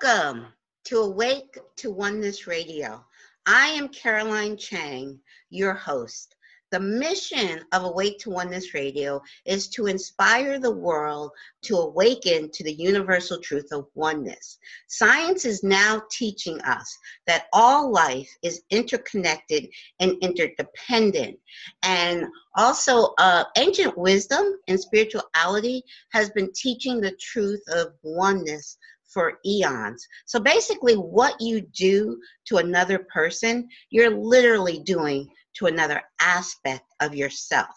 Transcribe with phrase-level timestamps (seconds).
[0.00, 0.46] Welcome
[0.84, 3.04] to Awake to Oneness Radio.
[3.46, 5.18] I am Caroline Chang,
[5.50, 6.36] your host.
[6.70, 11.30] The mission of Awake to Oneness Radio is to inspire the world
[11.62, 14.58] to awaken to the universal truth of oneness.
[14.88, 16.96] Science is now teaching us
[17.26, 19.68] that all life is interconnected
[19.98, 21.38] and interdependent.
[21.82, 28.76] And also, uh, ancient wisdom and spirituality has been teaching the truth of oneness
[29.08, 30.06] for eons.
[30.26, 37.14] So basically, what you do to another person, you're literally doing to another aspect of
[37.14, 37.74] yourself.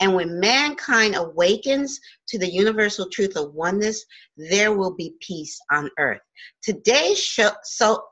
[0.00, 4.04] And when mankind awakens to the universal truth of oneness,
[4.36, 6.20] there will be peace on earth.
[6.62, 8.04] Today's show, so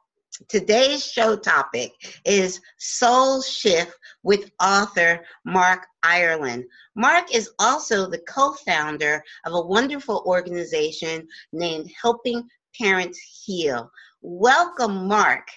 [0.49, 1.93] today's show topic
[2.25, 6.65] is Soul Shift with author Mark Ireland.
[6.95, 13.91] Mark is also the co-founder of a wonderful organization named Helping Parents Heal.
[14.23, 15.49] Welcome, Mark,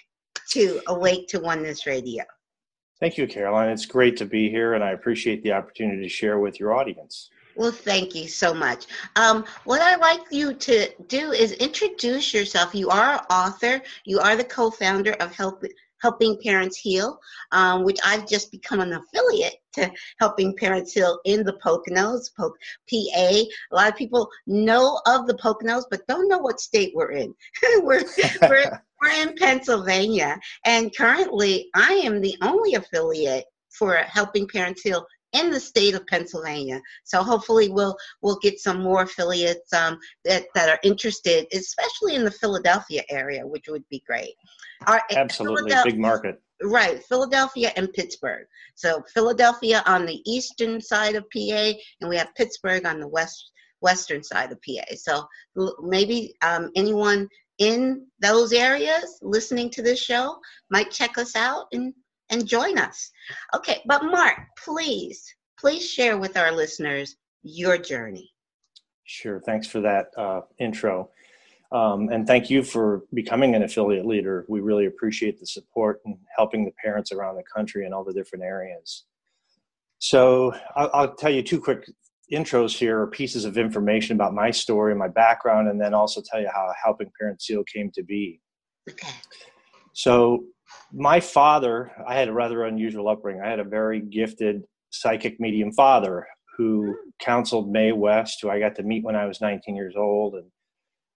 [0.49, 2.23] to Awake to Oneness Radio.
[2.99, 3.69] Thank you, Caroline.
[3.69, 7.29] It's great to be here, and I appreciate the opportunity to share with your audience.
[7.55, 8.87] Well, thank you so much.
[9.15, 12.73] Um, what I'd like you to do is introduce yourself.
[12.73, 15.63] You are an author, you are the co founder of Help,
[16.03, 17.17] Helping Parents Heal,
[17.53, 22.51] um, which I've just become an affiliate to Helping Parents Heal in the Poconos, PA.
[23.15, 27.33] A lot of people know of the Poconos, but don't know what state we're in.
[27.77, 28.03] we're,
[28.41, 35.07] we're, we're in Pennsylvania, and currently I am the only affiliate for Helping Parents Heal
[35.33, 36.81] in the state of Pennsylvania.
[37.03, 42.23] So hopefully we'll we'll get some more affiliates um, that that are interested, especially in
[42.23, 44.35] the Philadelphia area, which would be great.
[44.87, 46.41] Our, Absolutely, big market.
[46.61, 48.45] Right, Philadelphia and Pittsburgh.
[48.75, 53.51] So Philadelphia on the eastern side of PA, and we have Pittsburgh on the west
[53.81, 54.95] western side of PA.
[54.95, 55.27] So
[55.81, 57.27] maybe um, anyone
[57.59, 60.37] in those areas listening to this show
[60.71, 61.93] might check us out and
[62.29, 63.11] and join us.
[63.55, 65.23] Okay, but Mark, please,
[65.59, 68.31] please share with our listeners your journey.
[69.05, 69.41] Sure.
[69.41, 71.09] Thanks for that uh, intro.
[71.71, 74.45] Um, and thank you for becoming an affiliate leader.
[74.47, 78.13] We really appreciate the support and helping the parents around the country in all the
[78.13, 79.05] different areas.
[79.99, 81.89] So I'll, I'll tell you two quick
[82.31, 86.21] intros here, or pieces of information about my story, and my background, and then also
[86.21, 88.39] tell you how Helping Parents Heal came to be.
[88.89, 89.13] Okay.
[89.93, 90.45] So
[90.91, 93.41] my father, I had a rather unusual upbringing.
[93.41, 98.75] I had a very gifted psychic medium father who counseled Mae West, who I got
[98.75, 100.45] to meet when I was 19 years old, and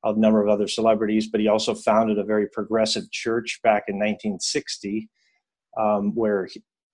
[0.04, 1.28] a number of other celebrities.
[1.28, 5.10] But he also founded a very progressive church back in 1960,
[5.80, 6.48] um, where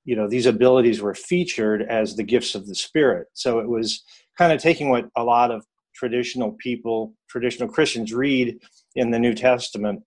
[0.03, 3.28] you know these abilities were featured as the gifts of the spirit.
[3.34, 4.03] So it was
[4.38, 8.57] kind of taking what a lot of traditional people, traditional Christians read
[8.95, 10.01] in the New Testament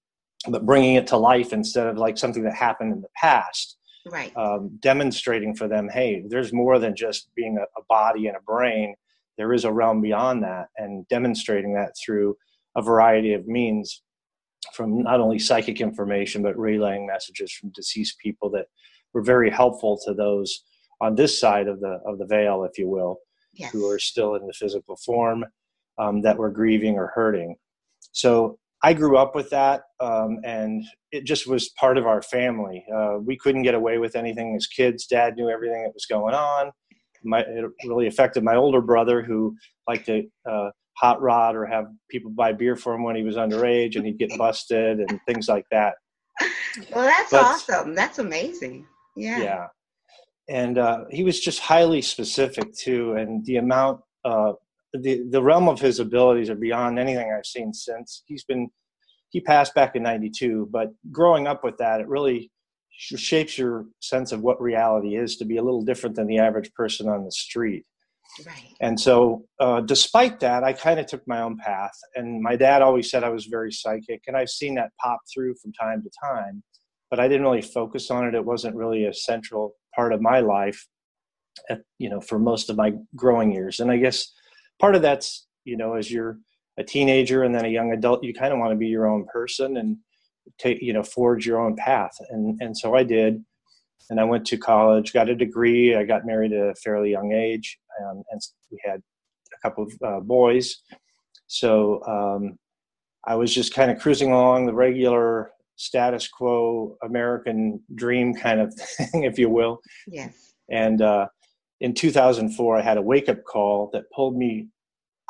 [0.48, 3.76] but bringing it to life instead of like something that happened in the past
[4.10, 4.36] right.
[4.36, 8.40] um, demonstrating for them hey there's more than just being a, a, body and a
[8.40, 8.94] brain.
[9.38, 12.36] There is a realm beyond that and demonstrating that through
[12.74, 14.02] a variety of means
[14.72, 18.66] from not only psychic information but relaying messages from deceased people that
[19.12, 20.62] were very helpful to those
[21.00, 23.18] on this side of the of the veil if you will
[23.56, 23.72] yes.
[23.72, 25.44] who are still in the physical form
[25.98, 27.56] um, that were grieving or hurting.
[28.12, 32.84] So I grew up with that, um, and it just was part of our family.
[32.94, 35.06] Uh, we couldn't get away with anything as kids.
[35.06, 36.70] Dad knew everything that was going on.
[37.24, 39.56] My, it really affected my older brother, who
[39.88, 43.36] liked to uh, hot rod or have people buy beer for him when he was
[43.36, 45.94] underage, and he'd get busted and things like that.
[46.94, 47.94] Well, that's but, awesome.
[47.94, 48.86] That's amazing.
[49.16, 49.40] Yeah.
[49.40, 49.66] Yeah,
[50.48, 54.52] and uh, he was just highly specific too, and the amount uh,
[54.96, 58.22] the the realm of his abilities are beyond anything I've seen since.
[58.26, 58.68] He's been
[59.30, 62.50] he passed back in '92, but growing up with that, it really
[62.98, 66.72] shapes your sense of what reality is to be a little different than the average
[66.74, 67.84] person on the street.
[68.46, 68.74] Right.
[68.80, 71.92] And so, uh, despite that, I kind of took my own path.
[72.14, 75.54] And my dad always said I was very psychic, and I've seen that pop through
[75.62, 76.62] from time to time,
[77.10, 78.34] but I didn't really focus on it.
[78.34, 80.86] It wasn't really a central part of my life,
[81.70, 83.80] at, you know, for most of my growing years.
[83.80, 84.32] And I guess
[84.78, 86.38] part of that's you know as you're
[86.78, 89.26] a teenager and then a young adult you kind of want to be your own
[89.26, 89.96] person and
[90.58, 92.16] take you know forge your own path.
[92.30, 93.44] And and so i did.
[94.10, 97.32] And i went to college got a degree i got married at a fairly young
[97.32, 98.40] age um, and
[98.70, 99.00] we had
[99.52, 100.76] a couple of uh, boys.
[101.46, 102.58] So um,
[103.26, 108.74] i was just kind of cruising along the regular status quo american dream kind of
[108.96, 109.80] thing if you will.
[110.06, 110.54] Yes.
[110.70, 111.28] And uh,
[111.80, 114.68] in 2004, I had a wake up call that pulled me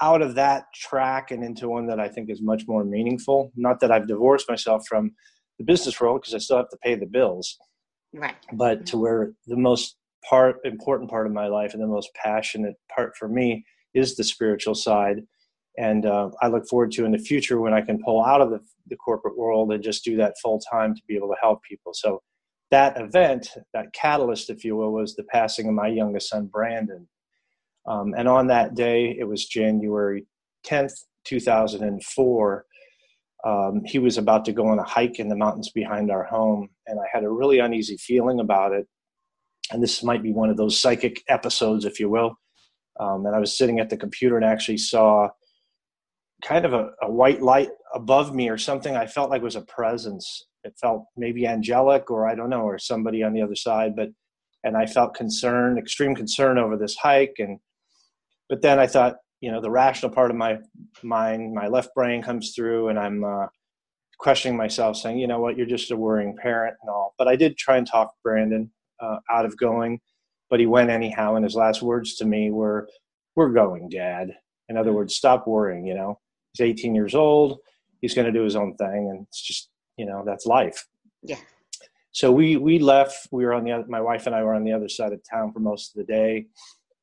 [0.01, 3.51] out of that track and into one that I think is much more meaningful.
[3.57, 5.13] Not that I've divorced myself from
[5.59, 7.57] the business world because I still have to pay the bills.
[8.13, 8.37] Right.
[8.53, 9.97] But to where the most
[10.29, 13.65] part important part of my life and the most passionate part for me
[13.95, 15.23] is the spiritual side.
[15.79, 18.51] And uh, I look forward to in the future when I can pull out of
[18.51, 21.63] the, the corporate world and just do that full time to be able to help
[21.63, 21.93] people.
[21.95, 22.23] So
[22.71, 27.09] that event, that catalyst, if you will, was the passing of my youngest son, Brandon.
[27.87, 30.27] Um, and on that day, it was January
[30.67, 32.67] 10th, 2004.
[33.45, 36.69] Um, he was about to go on a hike in the mountains behind our home,
[36.87, 38.89] and I had a really uneasy feeling about it.
[39.71, 42.37] And this might be one of those psychic episodes, if you will.
[42.99, 45.29] Um, and I was sitting at the computer and actually saw
[46.43, 49.63] kind of a, a white light above me or something I felt like was a
[49.63, 53.95] presence it felt maybe angelic or I don't know, or somebody on the other side.
[53.97, 54.11] But
[54.67, 57.37] and I felt concern, extreme concern over this hike.
[57.39, 57.59] And
[58.49, 60.59] but then I thought, you know, the rational part of my
[61.03, 63.47] mind, my left brain comes through, and I'm uh,
[64.19, 67.15] questioning myself, saying, you know what, you're just a worrying parent and all.
[67.17, 68.71] But I did try and talk Brandon
[69.01, 70.01] uh, out of going,
[70.51, 71.37] but he went anyhow.
[71.37, 72.89] And his last words to me were,
[73.37, 74.35] "We're going, Dad."
[74.69, 75.87] In other words, stop worrying.
[75.87, 76.19] You know,
[76.53, 77.59] he's 18 years old.
[78.01, 80.87] He's going to do his own thing, and it's just you know that's life.
[81.23, 81.39] Yeah.
[82.17, 84.65] So we we left we were on the other my wife and i were on
[84.65, 86.47] the other side of town for most of the day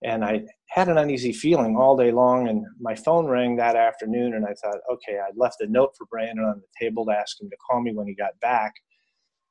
[0.03, 4.33] and i had an uneasy feeling all day long and my phone rang that afternoon
[4.33, 7.39] and i thought okay i left a note for brandon on the table to ask
[7.39, 8.73] him to call me when he got back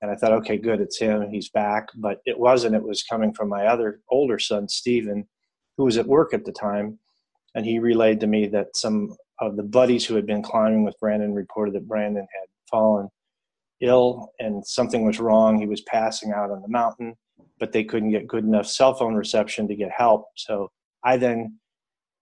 [0.01, 3.33] and i thought okay good it's him he's back but it wasn't it was coming
[3.33, 5.25] from my other older son stephen
[5.77, 6.99] who was at work at the time
[7.55, 10.99] and he relayed to me that some of the buddies who had been climbing with
[10.99, 13.09] brandon reported that brandon had fallen
[13.83, 15.59] ill and something was wrong.
[15.59, 17.15] He was passing out on the mountain,
[17.59, 20.27] but they couldn't get good enough cell phone reception to get help.
[20.37, 20.71] So
[21.05, 21.59] I then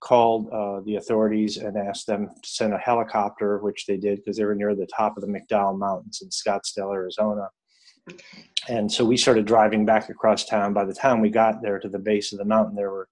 [0.01, 4.35] called uh, the authorities and asked them to send a helicopter, which they did because
[4.35, 7.47] they were near the top of the McDowell Mountains in Scottsdale, Arizona.
[8.67, 10.73] And so we started driving back across town.
[10.73, 13.07] By the time we got there to the base of the mountain, there were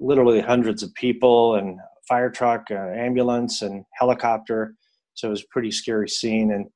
[0.00, 1.78] literally hundreds of people and
[2.08, 4.74] fire truck, uh, ambulance, and helicopter.
[5.14, 6.52] So it was a pretty scary scene.
[6.52, 6.66] And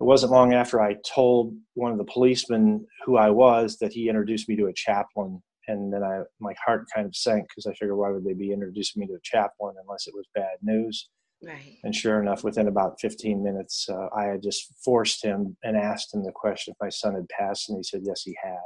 [0.00, 4.08] it wasn't long after I told one of the policemen who I was that he
[4.08, 5.42] introduced me to a chaplain.
[5.66, 8.52] And then I, my heart kind of sank because I figured, why would they be
[8.52, 11.08] introducing me to a chaplain unless it was bad news?
[11.42, 11.78] Right.
[11.84, 16.14] And sure enough, within about 15 minutes, uh, I had just forced him and asked
[16.14, 18.58] him the question if my son had passed, and he said, yes, he had.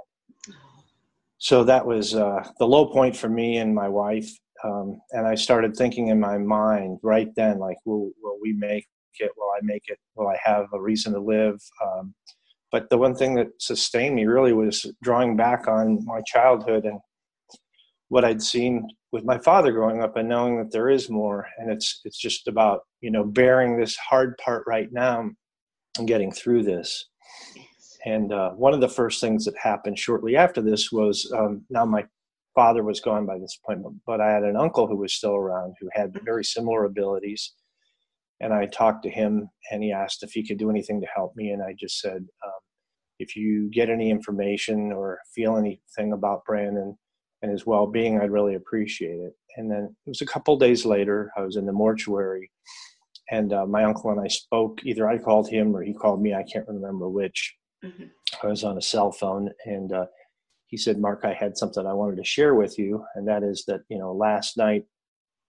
[0.50, 0.85] Oh.
[1.38, 4.31] So that was uh, the low point for me and my wife.
[4.64, 8.87] Um, and I started thinking in my mind right then, like, will, will we make
[9.20, 9.31] it?
[9.37, 9.99] Will I make it?
[10.17, 11.61] Will I have a reason to live?
[11.85, 12.14] Um,
[12.70, 16.99] but the one thing that sustained me really was drawing back on my childhood and
[18.09, 21.70] what I'd seen with my father growing up and knowing that there is more and
[21.70, 25.31] it's it's just about you know bearing this hard part right now
[25.99, 27.09] and getting through this
[28.05, 31.85] and uh, one of the first things that happened shortly after this was um, now
[31.85, 32.05] my
[32.55, 35.75] father was gone by this point but i had an uncle who was still around
[35.81, 37.52] who had very similar abilities
[38.42, 41.34] and I talked to him, and he asked if he could do anything to help
[41.37, 42.61] me, and I just said, um,
[43.20, 46.99] if you get any information or feel anything about Brandon
[47.40, 49.32] and his well-being, I'd really appreciate it.
[49.56, 52.50] And then it was a couple days later, I was in the mortuary,
[53.30, 54.80] and uh, my uncle and I spoke.
[54.84, 56.34] Either I called him or he called me.
[56.34, 57.54] I can't remember which.
[57.84, 58.04] Mm-hmm.
[58.42, 60.06] I was on a cell phone, and uh,
[60.66, 63.64] he said, "Mark, I had something I wanted to share with you, and that is
[63.68, 64.84] that you know last night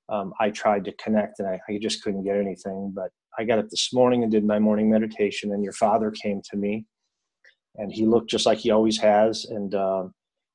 [0.10, 2.92] um, I tried to connect and I, I, just couldn't get anything.
[2.94, 6.42] But I got up this morning and did my morning meditation, and your father came
[6.52, 6.86] to me,
[7.76, 10.04] and he looked just like he always has, and uh,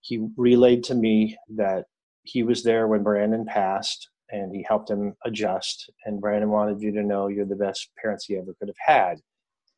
[0.00, 1.84] he relayed to me that
[2.22, 5.90] he was there when Brandon passed, and he helped him adjust.
[6.04, 9.18] And Brandon wanted you to know you're the best parents he ever could have had,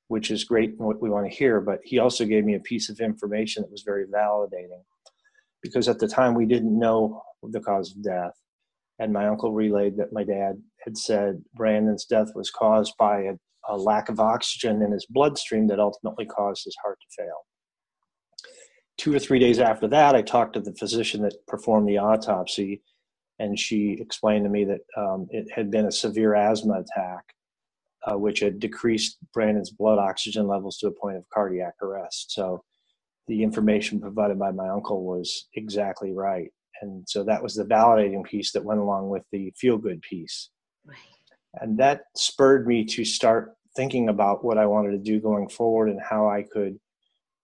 [0.09, 1.61] which is great and what we want to hear.
[1.61, 4.83] But he also gave me a piece of information that was very validating,
[5.63, 8.35] because at the time we didn't know the cause of death
[9.01, 13.33] and my uncle relayed that my dad had said Brandon's death was caused by a,
[13.69, 17.39] a, lack of oxygen in his bloodstream that ultimately caused his heart to fail.
[18.99, 22.83] Two or three days after that, I talked to the physician that performed the autopsy,
[23.39, 27.25] and she explained to me that um, it had been a severe asthma attack,
[28.07, 32.33] uh, which had decreased Brandon's blood oxygen levels to a point of cardiac arrest.
[32.33, 32.63] So
[33.29, 36.53] the information provided by my uncle was exactly right
[36.83, 40.51] and so that was the validating piece that went along with the feel good piece
[40.85, 40.99] right.
[41.55, 45.89] and that spurred me to start thinking about what i wanted to do going forward
[45.89, 46.79] and how i could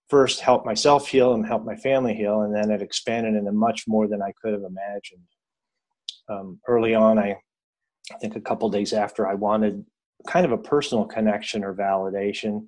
[0.09, 3.83] first help myself heal and help my family heal and then it expanded into much
[3.87, 5.27] more than i could have imagined
[6.29, 7.35] um, early on i
[8.13, 9.85] I think a couple days after I wanted
[10.27, 12.67] kind of a personal connection or validation.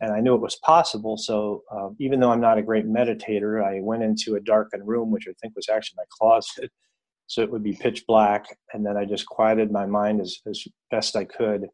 [0.00, 1.16] And I knew it was possible.
[1.16, 5.10] So uh, even though I'm not a great meditator, I went into a darkened room,
[5.10, 6.70] which I think was actually my closet.
[7.28, 8.44] So it would be pitch black.
[8.72, 10.62] And then I just quieted my mind as, as
[10.92, 11.66] best I could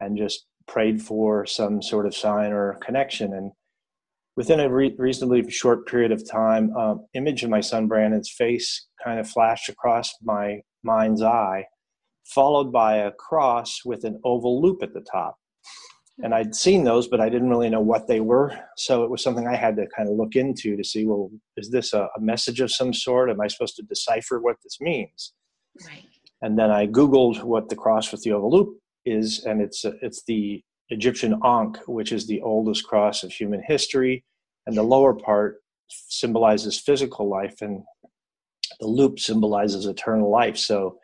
[0.00, 3.34] and just prayed for some sort of sign or connection.
[3.34, 3.52] And
[4.36, 8.86] within a re- reasonably short period of time, um, image of my son Brandon's face
[9.04, 11.64] kind of flashed across my mind's eye,
[12.24, 15.36] followed by a cross with an oval loop at the top.
[16.22, 18.52] And I'd seen those, but I didn't really know what they were.
[18.76, 21.70] So it was something I had to kind of look into to see well, is
[21.70, 23.30] this a, a message of some sort?
[23.30, 25.32] Am I supposed to decipher what this means?
[25.86, 26.04] Right.
[26.42, 30.22] And then I Googled what the cross with the oval loop is, and it's it's
[30.26, 34.24] the Egyptian Ankh, which is the oldest cross of human history,
[34.66, 35.56] and the lower part
[35.88, 37.82] symbolizes physical life, and
[38.80, 40.56] the loop symbolizes eternal life.
[40.56, 40.98] So,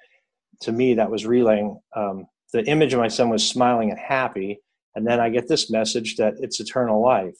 [0.62, 4.60] to me, that was relaying um, the image of my son was smiling and happy,
[4.94, 7.36] and then I get this message that it's eternal life,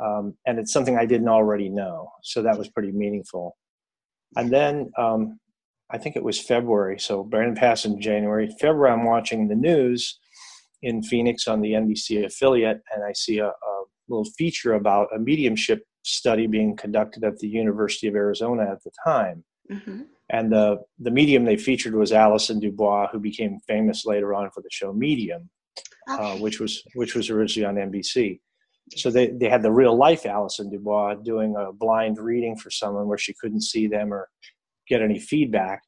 [0.00, 2.10] um, and it's something I didn't already know.
[2.22, 3.56] So that was pretty meaningful.
[4.36, 5.38] And then um,
[5.90, 6.98] I think it was February.
[6.98, 8.54] So Brandon passed in January.
[8.60, 10.18] February, I'm watching the news
[10.82, 15.18] in Phoenix on the NBC affiliate, and I see a, a little feature about a
[15.18, 19.44] mediumship study being conducted at the University of Arizona at the time.
[19.70, 20.02] Mm-hmm.
[20.30, 24.60] And the, the medium they featured was Allison Dubois, who became famous later on for
[24.60, 25.48] the show Medium,
[26.08, 26.22] okay.
[26.22, 28.40] uh, which was which was originally on NBC.
[28.94, 33.08] So they, they had the real life Allison Dubois doing a blind reading for someone
[33.08, 34.28] where she couldn't see them or
[34.88, 35.82] get any feedback.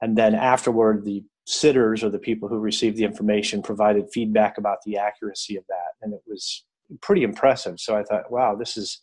[0.00, 4.78] And then afterward, the sitters or the people who received the information provided feedback about
[4.86, 5.92] the accuracy of that.
[6.00, 6.64] And it was
[7.00, 7.78] pretty impressive.
[7.78, 9.00] So I thought, wow, this is,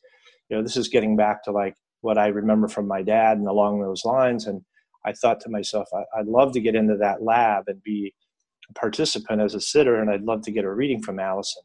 [0.50, 3.48] you know, this is getting back to like what I remember from my dad and
[3.48, 4.48] along those lines.
[4.48, 4.62] And
[5.06, 8.14] I thought to myself, I, would love to get into that lab and be
[8.76, 11.64] participant as a sitter, and I'd love to get a reading from Allison.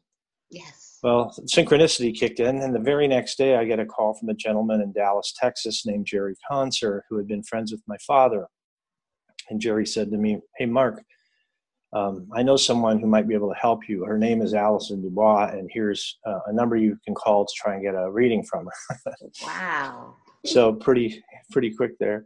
[0.49, 0.99] Yes.
[1.03, 4.33] Well, synchronicity kicked in, and the very next day, I get a call from a
[4.33, 8.47] gentleman in Dallas, Texas, named Jerry Conser, who had been friends with my father.
[9.49, 11.03] And Jerry said to me, Hey, Mark,
[11.93, 14.03] um, I know someone who might be able to help you.
[14.03, 17.75] Her name is Allison Dubois, and here's uh, a number you can call to try
[17.75, 19.13] and get a reading from her.
[19.43, 20.15] wow.
[20.45, 22.25] So pretty pretty quick there.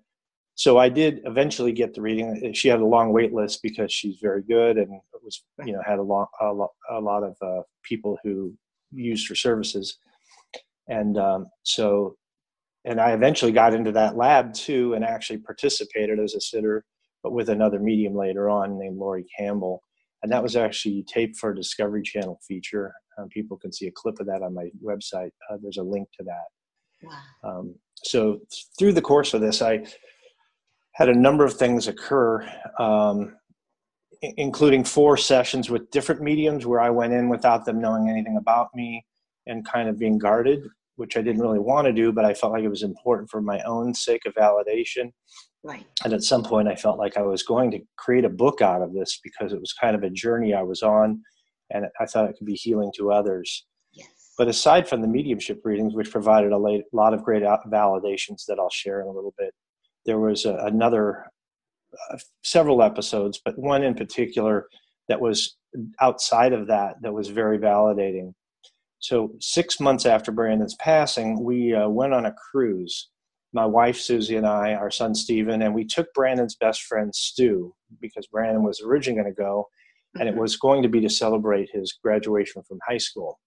[0.59, 2.51] So I did eventually get the reading.
[2.53, 5.99] She had a long wait list because she's very good and was you know had
[5.99, 8.53] a lot a lot, a lot of uh, people who
[8.91, 9.99] used her services,
[10.89, 12.17] and um, so
[12.83, 16.83] and I eventually got into that lab too and actually participated as a sitter
[17.23, 19.81] but with another medium later on named Laurie Campbell.
[20.23, 22.93] And that was actually taped for a Discovery Channel feature.
[23.17, 25.31] Um, people can see a clip of that on my website.
[25.49, 26.45] Uh, there's a link to that.
[27.03, 27.19] Wow.
[27.43, 28.39] Um, so
[28.77, 29.83] through the course of this, I
[30.99, 32.45] had a number of things occur,
[32.77, 33.37] um,
[34.21, 38.67] including four sessions with different mediums where I went in without them knowing anything about
[38.75, 39.05] me
[39.47, 40.59] and kind of being guarded,
[40.97, 43.41] which I didn't really want to do, but I felt like it was important for
[43.41, 45.13] my own sake of validation.
[45.63, 45.85] Right.
[46.03, 48.81] And at some point, I felt like I was going to create a book out
[48.81, 51.21] of this because it was kind of a journey I was on,
[51.69, 53.65] and I thought it could be healing to others.
[53.93, 54.33] Yes.
[54.37, 58.69] But aside from the mediumship readings, which provided a lot of great validations that I'll
[58.69, 59.53] share in a little bit,
[60.09, 61.25] there was a, another
[62.11, 64.67] uh, several episodes, but one in particular
[65.07, 65.57] that was
[66.01, 68.33] outside of that that was very validating.
[68.99, 73.09] So six months after Brandon's passing, we uh, went on a cruise
[73.53, 77.73] my wife Susie and I, our son Stephen, and we took Brandon's best friend Stu
[77.99, 79.67] because Brandon was originally going to go,
[80.15, 80.41] and it mm-hmm.
[80.41, 83.39] was going to be to celebrate his graduation from high school.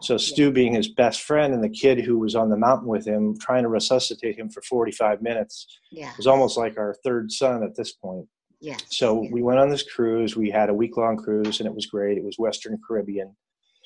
[0.00, 3.06] So Stu, being his best friend, and the kid who was on the mountain with
[3.06, 6.12] him, trying to resuscitate him for 45 minutes, yeah.
[6.16, 8.26] was almost like our third son at this point.
[8.60, 8.76] Yeah.
[8.88, 9.30] So yeah.
[9.32, 10.36] we went on this cruise.
[10.36, 12.18] We had a week long cruise, and it was great.
[12.18, 13.36] It was Western Caribbean.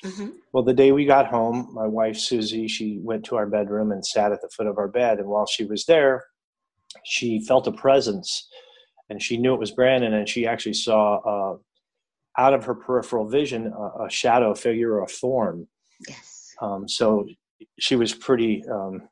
[0.05, 0.29] Mm-hmm.
[0.53, 4.05] Well, the day we got home, my wife Susie, she went to our bedroom and
[4.05, 5.19] sat at the foot of our bed.
[5.19, 6.25] And while she was there,
[7.05, 8.49] she felt a presence,
[9.09, 10.15] and she knew it was Brandon.
[10.15, 11.57] And she actually saw, uh,
[12.39, 15.67] out of her peripheral vision, a, a shadow figure or a form.
[16.09, 16.55] Yes.
[16.61, 17.27] Um, so
[17.79, 19.09] she was pretty um,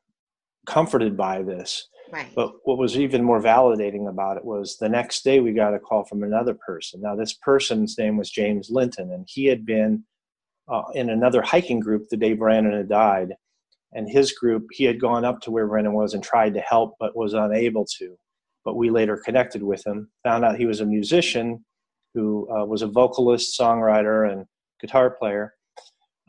[0.65, 1.87] comforted by this.
[2.11, 2.31] Right.
[2.35, 5.79] But what was even more validating about it was the next day we got a
[5.79, 7.01] call from another person.
[7.01, 10.03] Now, this person's name was James Linton, and he had been
[10.67, 13.35] uh, in another hiking group the day Brandon had died.
[13.93, 16.95] And his group, he had gone up to where Brandon was and tried to help,
[16.99, 18.15] but was unable to.
[18.63, 21.65] But we later connected with him, found out he was a musician
[22.13, 24.45] who uh, was a vocalist, songwriter, and
[24.81, 25.53] guitar player.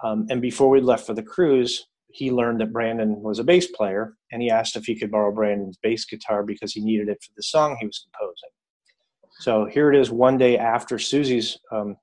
[0.05, 3.67] Um, and before we left for the cruise, he learned that Brandon was a bass
[3.69, 7.19] player, and he asked if he could borrow Brandon's bass guitar because he needed it
[7.23, 8.51] for the song he was composing.
[9.41, 11.97] So here it is one day after Susie's um,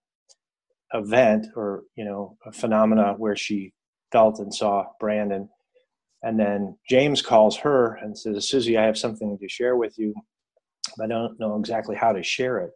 [0.94, 3.74] event or, you know, a phenomena where she
[4.12, 5.50] felt and saw Brandon.
[6.24, 10.16] And then James calls her and says, Susie, I have something to share with you.
[11.02, 12.72] I don't know exactly how to share it.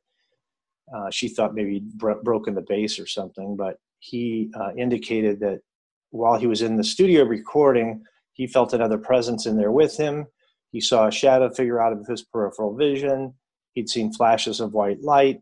[0.95, 5.59] Uh, she thought maybe bro- broken the base or something, but he uh, indicated that
[6.09, 10.25] while he was in the studio recording, he felt another presence in there with him.
[10.71, 13.33] He saw a shadow figure out of his peripheral vision.
[13.73, 15.41] He'd seen flashes of white light.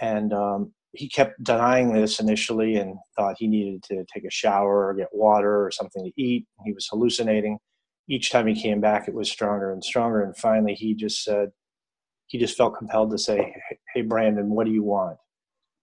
[0.00, 4.86] And um, he kept denying this initially and thought he needed to take a shower
[4.86, 6.46] or get water or something to eat.
[6.64, 7.58] He was hallucinating.
[8.08, 10.22] Each time he came back, it was stronger and stronger.
[10.22, 11.50] And finally, he just said,
[12.28, 13.54] he just felt compelled to say,
[13.94, 15.18] Hey, Brandon, what do you want?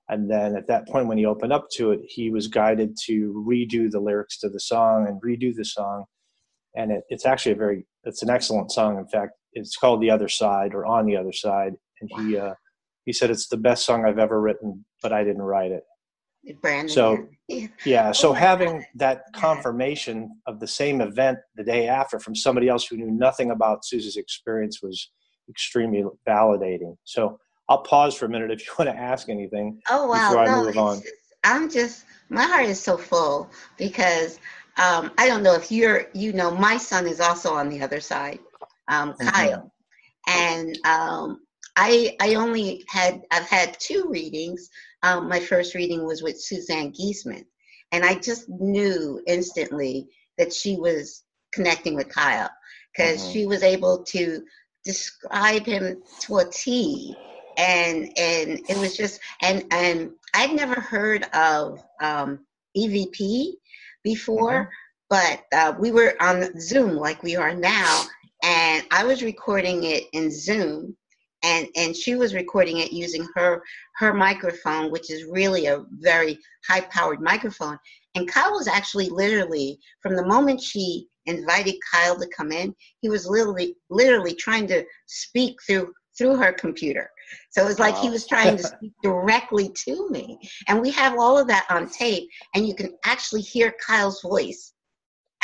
[0.08, 3.44] And then at that point, when he opened up to it, he was guided to
[3.48, 6.06] redo the lyrics to the song and redo the song.
[6.76, 9.00] And it, it's actually a very, it's an excellent song.
[9.00, 11.74] In fact, it's called The Other Side or On the Other Side.
[12.02, 12.54] And he, uh,
[13.06, 15.84] he said it's the best song I've ever written, but I didn't write it.
[16.62, 16.90] Brandon.
[16.90, 17.28] So,
[17.84, 18.12] yeah.
[18.12, 22.86] So Oh having that confirmation of the same event the day after from somebody else
[22.86, 25.10] who knew nothing about Susie's experience was
[25.50, 26.98] extremely validating.
[27.04, 29.82] So I'll pause for a minute if you want to ask anything.
[29.90, 30.30] Oh wow!
[30.30, 30.96] before I no, move on.
[31.02, 34.40] Just, I'm just my heart is so full because
[34.78, 38.00] um, I don't know if you're you know my son is also on the other
[38.00, 38.40] side,
[38.88, 39.32] um, Mhm.
[39.32, 39.72] Kyle,
[40.28, 41.42] and um,
[41.76, 44.70] I I only had I've had two readings.
[45.04, 47.46] Um, my first reading was with Suzanne Giesemann,
[47.92, 51.24] and I just knew instantly that she was
[51.54, 52.50] connecting with Kyle
[52.96, 53.32] because Mhm.
[53.32, 54.44] she was able to
[54.86, 57.16] describe him to a T.
[57.58, 62.46] And and it was just and and I'd never heard of um,
[62.78, 63.54] EVP
[64.04, 64.70] before,
[65.10, 68.04] but uh, we were on Zoom like we are now,
[68.44, 70.98] and I was recording it in Zoom,
[71.44, 73.64] and and she was recording it using her
[73.96, 77.80] her microphone, which is really a very high powered microphone.
[78.16, 83.10] And Kyle was actually literally from the moment she invited Kyle to come in, he
[83.10, 87.10] was literally literally trying to speak through through her computer.
[87.50, 90.40] So it was like he was trying to speak directly to me.
[90.68, 94.74] And we have all of that on tape, and you can actually hear Kyle's voice.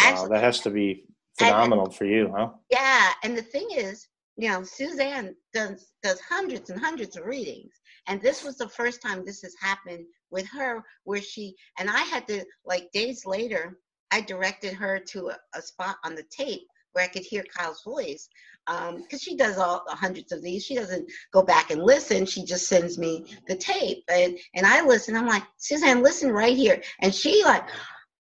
[0.02, 1.04] Wow, that has to be
[1.40, 2.50] And- phenomenal for you, huh?
[2.70, 3.12] yeah.
[3.24, 4.08] And the thing is,
[4.38, 7.74] you know, Suzanne does does hundreds and hundreds of readings,
[8.08, 12.02] and this was the first time this has happened with her, where she and I
[12.02, 13.78] had to like days later,
[14.12, 17.84] I directed her to a, a spot on the tape where I could hear Kyle's
[17.84, 18.28] voice,
[18.68, 20.66] um, because she does all hundreds of these.
[20.66, 22.26] She doesn't go back and listen.
[22.26, 25.16] She just sends me the tape, and and I listen.
[25.16, 27.64] I'm like, Suzanne, listen right here, and she like,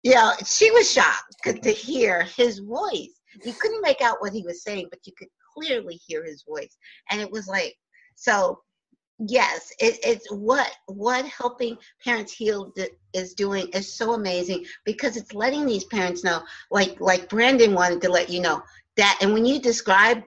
[0.04, 3.20] know, she was shocked to hear his voice.
[3.44, 6.76] You couldn't make out what he was saying, but you could clearly hear his voice,
[7.10, 7.74] and it was like
[8.14, 8.60] so.
[9.18, 12.72] Yes, it, it's what what helping parents heal
[13.12, 18.00] is doing is so amazing because it's letting these parents know, like like Brandon wanted
[18.02, 18.62] to let you know
[18.96, 20.22] that, and when you describe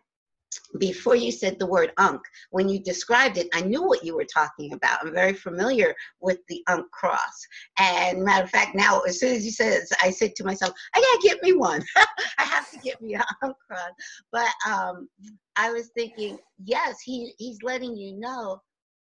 [0.78, 4.26] before you said the word ankh, when you described it, I knew what you were
[4.26, 5.00] talking about.
[5.02, 7.48] I'm very familiar with the ankh cross.
[7.80, 10.74] And matter of fact, now as soon as you said it, I said to myself,
[10.94, 11.82] I gotta get me one.
[12.38, 13.92] I have to get me an ankh cross.
[14.34, 15.08] But um,
[15.56, 18.62] I was thinking, yes, he he's letting you know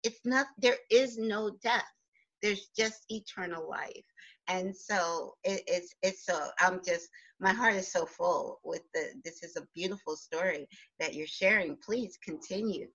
[0.04, 1.86] it's not there is no death.
[2.42, 4.04] There's just eternal life.
[4.48, 7.08] And so it, it's it's so I'm just
[7.40, 10.68] my heart is so full with the this is a beautiful story
[11.00, 11.78] that you're sharing.
[11.86, 12.88] Please continue.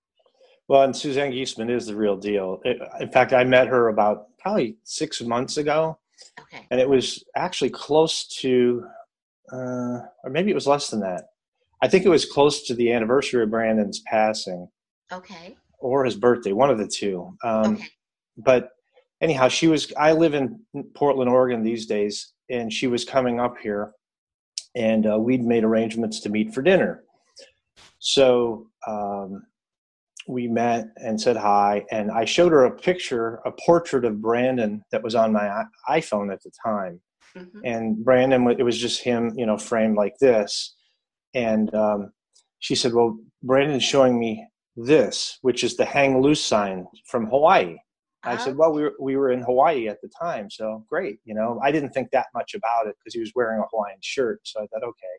[0.67, 2.59] Well, and Suzanne Giesemann is the real deal.
[2.65, 5.97] It- in fact, I met her about probably six months ago,
[6.41, 6.67] Okay.
[6.71, 8.85] and it was actually close to,
[9.53, 11.29] uh, or maybe it was less than that.
[11.81, 14.69] I think it was close to the anniversary of Brandon's passing
[15.11, 15.55] Okay.
[15.79, 17.35] Or his birthday, one of the two.
[17.43, 17.85] Um, Okay.
[18.39, 18.69] But
[19.19, 19.91] anyhow, she was.
[19.97, 20.59] I live in
[20.93, 23.93] Portland, Oregon these days, and she was coming up here,
[24.75, 27.03] and uh, we'd made arrangements to meet for dinner.
[27.99, 29.43] So um,
[30.27, 34.83] we met and said hi, and I showed her a picture, a portrait of Brandon
[34.91, 37.01] that was on my iPhone at the time,
[37.35, 37.61] Mhm.
[37.63, 40.75] and Brandon, it was just him, you know, framed like this.
[41.33, 42.11] And um,
[42.59, 44.45] she said, "Well, Brandon's showing me
[44.77, 47.75] this, which is the hang loose sign from Hawaii."
[48.23, 51.19] I Uh, said, "Well, we were we were in Hawaii at the time, so great."
[51.25, 53.99] You know, I didn't think that much about it because he was wearing a Hawaiian
[54.01, 55.15] shirt, so I thought, okay.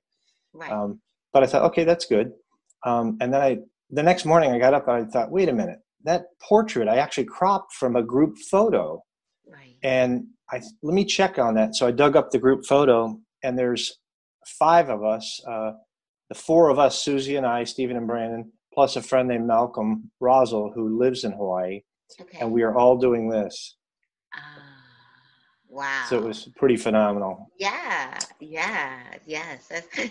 [0.55, 0.73] right.
[0.73, 1.01] Um,
[1.33, 2.33] but I thought, okay, that's good.
[2.85, 3.59] Um, and then I,
[3.90, 6.97] the next morning, I got up and I thought, wait a minute, that portrait I
[6.97, 9.03] actually cropped from a group photo,
[9.47, 9.77] right.
[9.83, 11.75] and I let me check on that.
[11.77, 13.99] So I dug up the group photo, and there's
[14.59, 15.40] five of us.
[15.47, 15.73] Uh,
[16.29, 20.11] the four of us, Susie and I, Stephen and Brandon, plus a friend named Malcolm
[20.20, 21.83] Rosel who lives in Hawaii,
[22.20, 22.38] okay.
[22.40, 23.76] and we are all doing this.
[24.35, 24.61] Uh,
[25.68, 26.04] wow!
[26.09, 27.50] So it was pretty phenomenal.
[27.59, 29.70] Yeah, yeah, yes.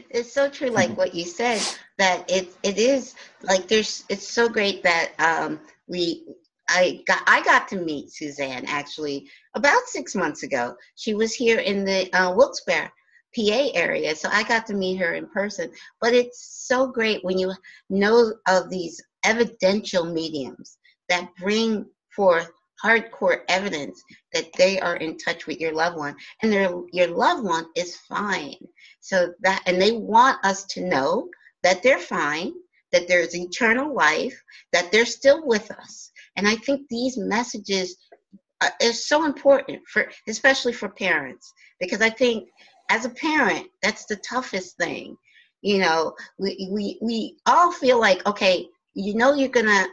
[0.09, 1.61] It's so true, like what you said.
[1.97, 4.03] That it it is like there's.
[4.09, 6.25] It's so great that um, we
[6.69, 10.75] I got I got to meet Suzanne actually about six months ago.
[10.95, 12.91] She was here in the uh, Wilkes-Barre,
[13.37, 15.71] PA area, so I got to meet her in person.
[16.01, 17.53] But it's so great when you
[17.89, 20.77] know of these evidential mediums
[21.09, 22.49] that bring forth
[22.83, 26.15] hardcore evidence that they are in touch with your loved one.
[26.41, 28.57] And their your loved one is fine.
[29.01, 31.29] So that and they want us to know
[31.63, 32.53] that they're fine
[32.91, 36.11] that there's eternal life that they're still with us.
[36.35, 37.97] And I think these messages
[38.61, 42.49] are, are so important for, especially for parents, because I think
[42.89, 45.17] as a parent, that's the toughest thing.
[45.61, 49.87] You know, we we we all feel like, okay, you know, you're gonna,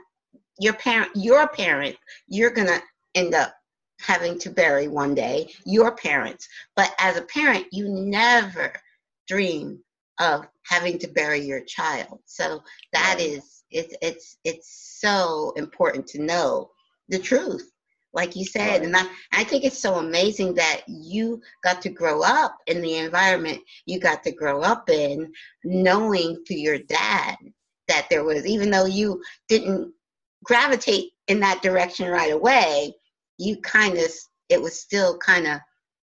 [0.59, 1.96] your parent, you're parent,
[2.28, 2.80] you're gonna
[3.14, 3.54] end up
[4.00, 6.48] having to bury one day your parents.
[6.76, 8.72] But as a parent, you never
[9.26, 9.80] dream
[10.20, 12.20] of having to bury your child.
[12.26, 16.70] So that is it's it's it's so important to know
[17.09, 17.70] the truth
[18.14, 18.83] like you said right.
[18.83, 22.96] and I, I think it's so amazing that you got to grow up in the
[22.96, 25.33] environment you got to grow up in
[25.64, 27.37] knowing through your dad
[27.88, 29.92] that there was even though you didn't
[30.44, 32.92] gravitate in that direction right away
[33.38, 34.11] you kind of
[34.48, 35.59] it was still kind of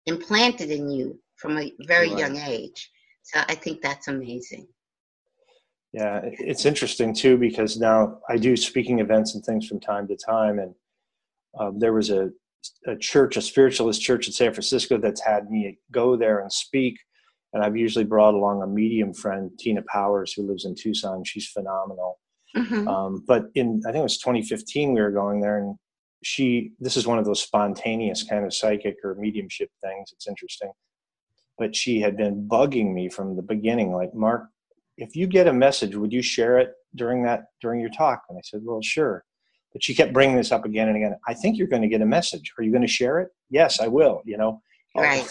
[0.05, 2.19] implanted in you from a very right.
[2.19, 2.91] young age
[3.23, 4.67] so i think that's amazing
[5.93, 10.15] yeah, it's interesting too because now I do speaking events and things from time to
[10.15, 10.73] time, and
[11.59, 12.29] um, there was a
[12.85, 16.95] a church, a spiritualist church in San Francisco that's had me go there and speak,
[17.53, 21.23] and I've usually brought along a medium friend, Tina Powers, who lives in Tucson.
[21.23, 22.19] She's phenomenal.
[22.55, 22.87] Mm-hmm.
[22.87, 25.75] Um, but in I think it was 2015, we were going there, and
[26.23, 30.11] she this is one of those spontaneous kind of psychic or mediumship things.
[30.13, 30.71] It's interesting,
[31.57, 34.43] but she had been bugging me from the beginning, like Mark
[35.01, 38.23] if you get a message, would you share it during that during your talk?
[38.29, 39.23] And I said, well, sure.
[39.73, 41.15] But she kept bringing this up again and again.
[41.27, 42.53] I think you're going to get a message.
[42.57, 43.29] Are you going to share it?
[43.49, 44.21] Yes, I will.
[44.25, 44.61] You know.
[44.95, 45.25] Right.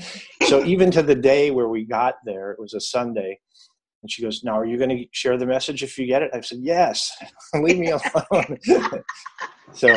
[0.46, 3.38] so even to the day where we got there, it was a Sunday,
[4.02, 6.30] and she goes, "Now, are you going to share the message if you get it?"
[6.32, 7.10] I said, "Yes.
[7.54, 8.58] Leave me alone."
[9.74, 9.94] so,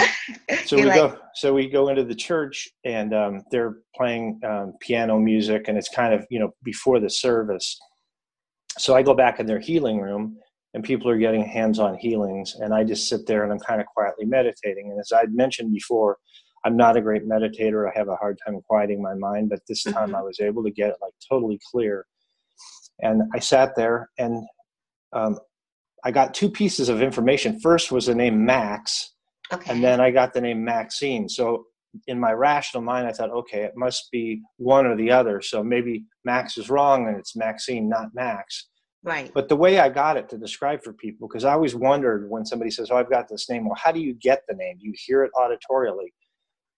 [0.66, 1.18] so You're we like, go.
[1.36, 5.90] So we go into the church, and um, they're playing um, piano music, and it's
[5.90, 7.80] kind of you know before the service
[8.78, 10.38] so I go back in their healing room
[10.76, 12.58] and people are getting hands on healings.
[12.60, 14.92] And I just sit there and I'm kind of quietly meditating.
[14.92, 16.18] And as I'd mentioned before,
[16.66, 17.90] I'm not a great meditator.
[17.90, 20.16] I have a hard time quieting my mind, but this time mm-hmm.
[20.16, 22.06] I was able to get it like totally clear.
[23.00, 24.46] And I sat there and
[25.14, 25.40] um,
[26.04, 27.60] I got two pieces of information.
[27.62, 29.14] First was the name Max,
[29.54, 29.72] okay.
[29.72, 31.30] and then I got the name Maxine.
[31.30, 31.68] So
[32.08, 35.42] in my rational mind, I thought, okay, it must be one or the other.
[35.42, 38.68] So maybe Max is wrong and it's Maxine, not Max.
[39.06, 39.32] Right.
[39.36, 42.44] But the way I got it to describe for people, because I always wondered when
[42.44, 44.78] somebody says, oh, I've got this name, well, how do you get the name?
[44.80, 46.12] Do you hear it auditorially?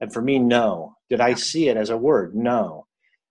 [0.02, 0.96] And for me, no.
[1.10, 2.36] Did I see it as a word?
[2.36, 2.86] No.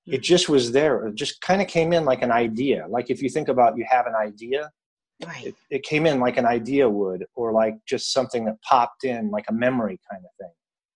[0.07, 0.23] It mm-hmm.
[0.23, 1.07] just was there.
[1.09, 2.87] It just kind of came in like an idea.
[2.89, 4.71] Like if you think about you have an idea,
[5.25, 5.49] right.
[5.49, 9.31] it, it came in like an idea would, or like just something that popped in,
[9.31, 10.53] like a memory kind of thing.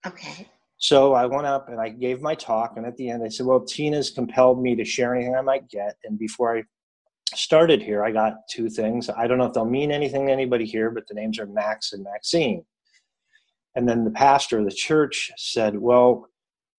[0.06, 0.48] Okay.
[0.78, 3.44] So I went up and I gave my talk, and at the end I said,
[3.44, 6.62] "Well, Tina's compelled me to share anything I might get." And before I
[7.36, 9.08] started here, I got two things.
[9.08, 11.92] I don't know if they'll mean anything to anybody here, but the names are Max
[11.92, 12.64] and Maxine.
[13.76, 16.26] And then the pastor of the church said, "Well,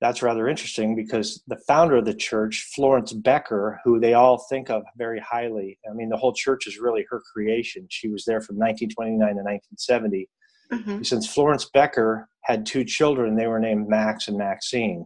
[0.01, 4.69] that's rather interesting because the founder of the church, Florence Becker, who they all think
[4.69, 5.77] of very highly.
[5.89, 7.87] I mean, the whole church is really her creation.
[7.89, 10.29] She was there from 1929 to 1970."
[10.71, 11.03] Mm-hmm.
[11.03, 15.05] Since Florence Becker had two children, they were named Max and Maxine.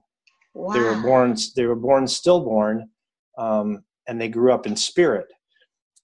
[0.53, 0.73] Wow.
[0.73, 1.35] They were born.
[1.55, 2.89] They were born stillborn,
[3.37, 5.27] um, and they grew up in spirit.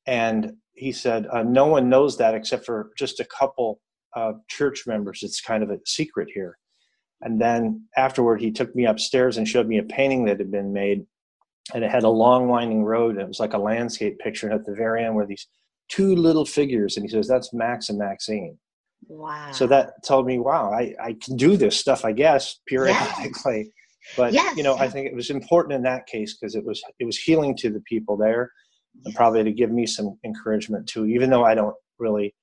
[0.07, 3.79] And he said, uh, no one knows that except for just a couple
[4.15, 5.21] of church members.
[5.23, 6.57] It's kind of a secret here.
[7.21, 10.73] And then afterward, he took me upstairs and showed me a painting that had been
[10.73, 11.05] made,
[11.73, 13.11] and it had a long winding road.
[13.11, 14.47] And it was like a landscape picture.
[14.47, 15.47] And at the very end were these
[15.87, 18.57] two little figures, and he says, "That's Max and Maxine."
[19.07, 19.51] Wow.
[19.51, 23.57] So that told me, wow, I, I can do this stuff, I guess, periodically.
[23.57, 24.15] Yes.
[24.17, 24.57] But yes.
[24.57, 27.17] you know, I think it was important in that case because it was it was
[27.17, 28.51] healing to the people there.
[29.05, 31.05] And probably to give me some encouragement too.
[31.05, 32.33] Even though I don't really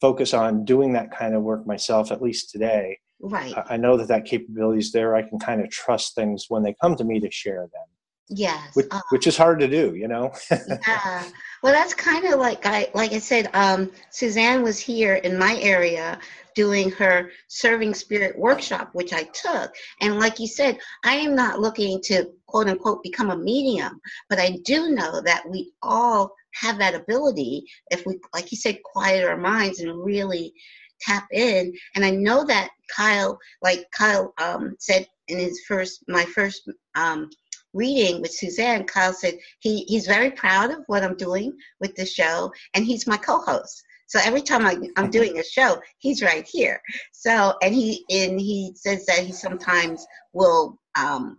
[0.00, 2.98] focus on doing that kind of work myself, at least today.
[3.20, 3.52] Right.
[3.68, 5.16] I, know that that capability is there.
[5.16, 7.86] I can kind of trust things when they come to me to share them.
[8.30, 8.74] Yes.
[8.74, 10.32] Which, uh, which is hard to do, you know?
[10.50, 11.24] yeah.
[11.62, 15.58] Well, that's kind of like I, like I said, um, Suzanne was here in my
[15.60, 16.18] area
[16.54, 19.74] doing her serving spirit workshop, which I took.
[20.00, 24.38] And like you said, I am not looking to quote unquote become a medium, but
[24.38, 29.24] I do know that we all have that ability if we, like you said, quiet
[29.24, 30.52] our minds and really
[31.00, 31.72] tap in.
[31.94, 37.30] And I know that Kyle, like Kyle um, said in his first, my first um,
[37.72, 42.06] reading with Suzanne, Kyle said he, he's very proud of what I'm doing with the
[42.06, 43.82] show, and he's my co-host.
[44.06, 46.80] So every time I, I'm doing a show, he's right here.
[47.12, 51.38] So and he and he says that he sometimes will um,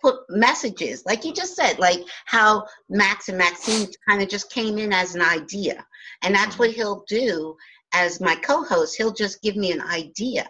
[0.00, 4.78] put messages, like you just said, like how Max and Maxine kind of just came
[4.78, 5.84] in as an idea,
[6.22, 7.54] and that's what he'll do
[7.92, 8.96] as my co-host.
[8.96, 10.48] He'll just give me an idea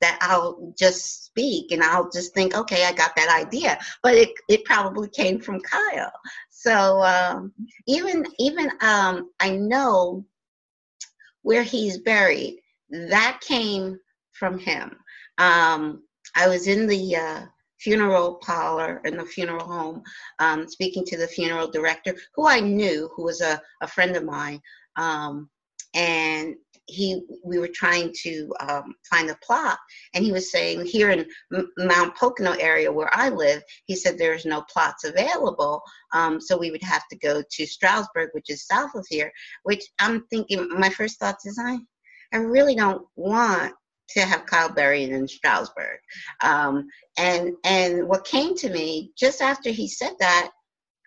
[0.00, 3.78] that I'll just speak and I'll just think, okay, I got that idea.
[4.02, 6.12] But it, it probably came from Kyle.
[6.48, 7.52] So um,
[7.86, 10.24] even even um, I know
[11.42, 12.58] where he's buried,
[12.90, 13.98] that came
[14.32, 14.96] from him.
[15.38, 16.02] Um,
[16.36, 17.40] I was in the uh,
[17.78, 20.02] funeral parlor in the funeral home,
[20.38, 24.24] um, speaking to the funeral director, who I knew, who was a, a friend of
[24.24, 24.60] mine.
[24.96, 25.48] Um,
[25.94, 26.56] and
[26.90, 29.78] he, we were trying to um, find a plot,
[30.14, 34.18] and he was saying here in M- Mount Pocono area where I live, he said
[34.18, 38.66] there's no plots available, um, so we would have to go to Stroudsburg, which is
[38.66, 39.30] south of here.
[39.62, 41.78] Which I'm thinking, my first thoughts is I,
[42.32, 43.74] I really don't want
[44.10, 45.98] to have Kyle buried in Stroudsburg.
[46.42, 50.50] Um, and and what came to me just after he said that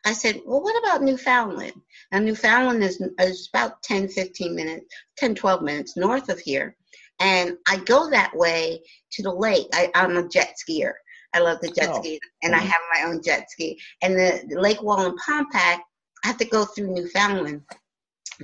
[0.06, 1.74] I said, well, what about Newfoundland?
[2.12, 4.86] Now, Newfoundland is, is about 10, 15 minutes,
[5.18, 6.76] 10, 12 minutes north of here.
[7.20, 8.82] And I go that way
[9.14, 9.68] to the lake.
[9.74, 10.94] I, am a jet skier.
[11.34, 12.00] I love the jet oh.
[12.02, 12.62] ski, and mm-hmm.
[12.62, 13.80] I have my own jet ski.
[14.02, 17.62] And the, the Lake Wallenpaupack, I have to go through Newfoundland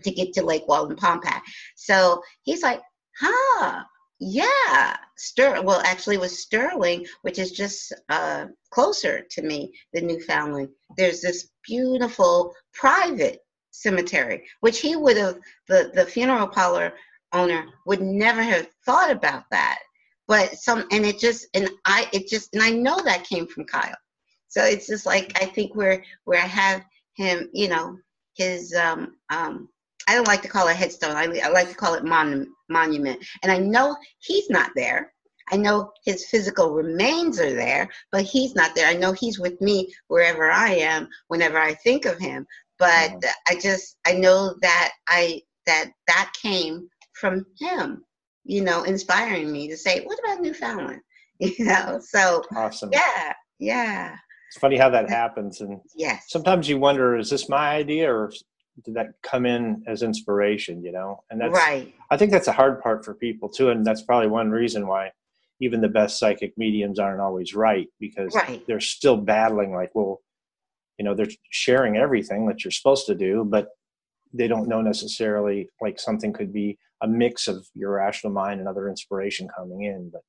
[0.04, 1.42] to get to Lake Wallenpaupack.
[1.76, 2.82] So he's like,
[3.20, 3.84] huh,
[4.20, 5.62] yeah, Ster.
[5.62, 10.70] Well, actually, it was Sterling, which is just uh, closer to me than Newfoundland.
[10.98, 13.40] There's this beautiful private
[13.72, 16.94] cemetery, which he would have the the funeral parlor
[17.32, 19.80] owner would never have thought about that.
[20.28, 23.66] But some, and it just, and I, it just, and I know that came from
[23.66, 23.96] Kyle.
[24.48, 27.98] So it's just like I think where where I have him, you know,
[28.36, 29.70] his um um
[30.10, 31.16] I don't like to call it headstone.
[31.16, 33.24] I, I like to call it mon- monument.
[33.44, 35.14] And I know he's not there.
[35.52, 38.88] I know his physical remains are there, but he's not there.
[38.88, 42.48] I know he's with me wherever I am, whenever I think of him.
[42.80, 43.30] But mm-hmm.
[43.50, 48.04] I just I know that I that that came from him,
[48.46, 51.02] you know, inspiring me to say, "What about Newfoundland?"
[51.40, 52.02] You know.
[52.02, 52.90] So awesome.
[52.92, 54.16] Yeah, yeah.
[54.50, 58.32] It's funny how that happens, and yes, sometimes you wonder, is this my idea, or
[58.88, 62.82] that come in as inspiration you know and that's right i think that's a hard
[62.82, 65.12] part for people too and that's probably one reason why
[65.60, 68.66] even the best psychic mediums aren't always right because right.
[68.68, 70.22] they're still battling like well
[70.98, 73.70] you know they're sharing everything that you're supposed to do but
[74.34, 78.70] they don't know necessarily like something could be a mix of your rational mind and
[78.70, 80.22] other inspiration coming in but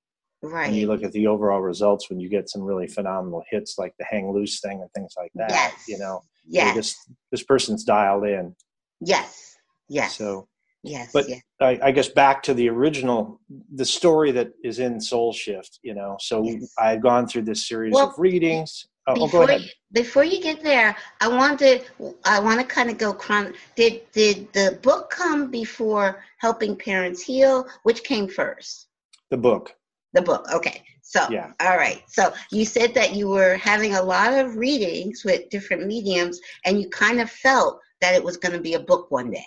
[0.42, 3.76] right when you look at the overall results when you get some really phenomenal hits
[3.78, 5.84] like the hang loose thing and things like that yes.
[5.86, 6.74] you know Yes.
[6.74, 6.96] This
[7.30, 8.54] this person's dialed in.
[9.00, 9.56] Yes.
[9.88, 10.16] Yes.
[10.16, 10.48] So
[10.82, 11.10] yes.
[11.12, 11.42] But yes.
[11.60, 13.40] I, I, guess back to the original,
[13.74, 15.78] the story that is in Soul Shift.
[15.82, 16.72] You know, so yes.
[16.78, 18.86] I've gone through this series well, of readings.
[19.06, 19.62] Oh, before, oh, go ahead.
[19.62, 21.80] You, before you get there, I want to
[22.24, 23.54] I want to kind of go chron.
[23.76, 27.66] Did did the book come before helping parents heal?
[27.82, 28.88] Which came first?
[29.30, 29.74] The book.
[30.12, 30.46] The book.
[30.52, 30.82] Okay.
[31.02, 31.52] So, yeah.
[31.60, 32.02] all right.
[32.08, 36.80] So, you said that you were having a lot of readings with different mediums, and
[36.80, 39.46] you kind of felt that it was going to be a book one day.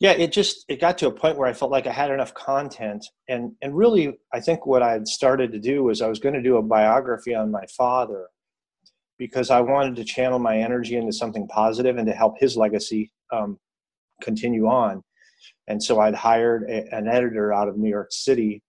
[0.00, 2.34] Yeah, it just it got to a point where I felt like I had enough
[2.34, 6.18] content, and and really, I think what I had started to do was I was
[6.18, 8.26] going to do a biography on my father,
[9.22, 13.12] because I wanted to channel my energy into something positive and to help his legacy
[13.32, 13.56] um,
[14.20, 15.02] continue on.
[15.68, 18.62] And so I'd hired a, an editor out of New York City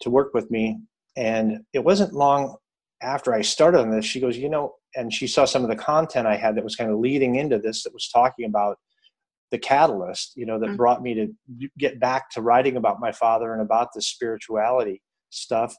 [0.00, 0.78] to work with me.
[1.20, 2.56] And it wasn't long
[3.02, 5.76] after I started on this, she goes, you know, and she saw some of the
[5.76, 8.78] content I had that was kind of leading into this that was talking about
[9.50, 10.76] the catalyst, you know, that mm-hmm.
[10.76, 15.74] brought me to get back to writing about my father and about the spirituality stuff.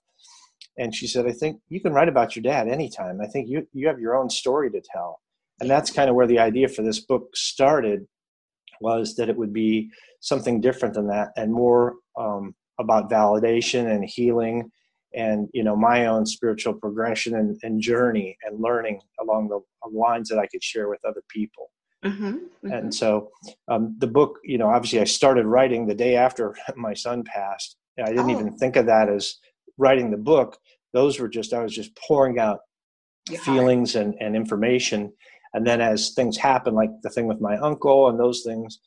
[0.77, 3.19] And she said, I think you can write about your dad anytime.
[3.19, 5.21] I think you, you have your own story to tell.
[5.59, 8.05] And that's kind of where the idea for this book started
[8.79, 14.05] was that it would be something different than that and more um, about validation and
[14.05, 14.71] healing
[15.13, 20.29] and you know my own spiritual progression and, and journey and learning along the lines
[20.29, 21.71] that I could share with other people.
[22.03, 22.71] Mm-hmm, mm-hmm.
[22.71, 23.29] And so
[23.67, 27.77] um, the book, you know, obviously I started writing the day after my son passed.
[28.03, 28.39] I didn't oh.
[28.39, 29.35] even think of that as
[29.77, 30.57] writing the book.
[30.93, 32.59] Those were just I was just pouring out
[33.29, 33.39] yeah.
[33.39, 35.13] feelings and, and information.
[35.53, 38.79] And then as things happened like the thing with my uncle and those things,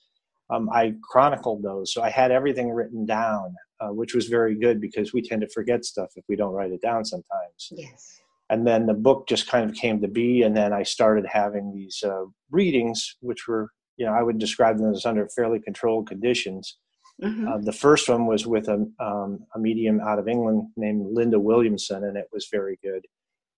[0.50, 1.92] um, I chronicled those.
[1.92, 5.48] So I had everything written down, uh, which was very good because we tend to
[5.48, 7.68] forget stuff if we don't write it down sometimes.
[7.70, 8.20] Yes.
[8.50, 11.72] And then the book just kind of came to be, and then I started having
[11.74, 16.08] these uh, readings, which were, you know, I would describe them as under fairly controlled
[16.08, 16.78] conditions.
[17.22, 17.48] Mm-hmm.
[17.48, 21.38] Uh, the first one was with a, um, a medium out of England named Linda
[21.38, 23.06] Williamson, and it was very good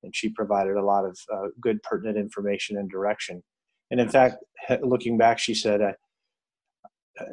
[0.06, 3.42] and she provided a lot of uh, good pertinent information and direction.
[3.90, 4.36] And in fact,
[4.82, 5.92] looking back, she said, uh,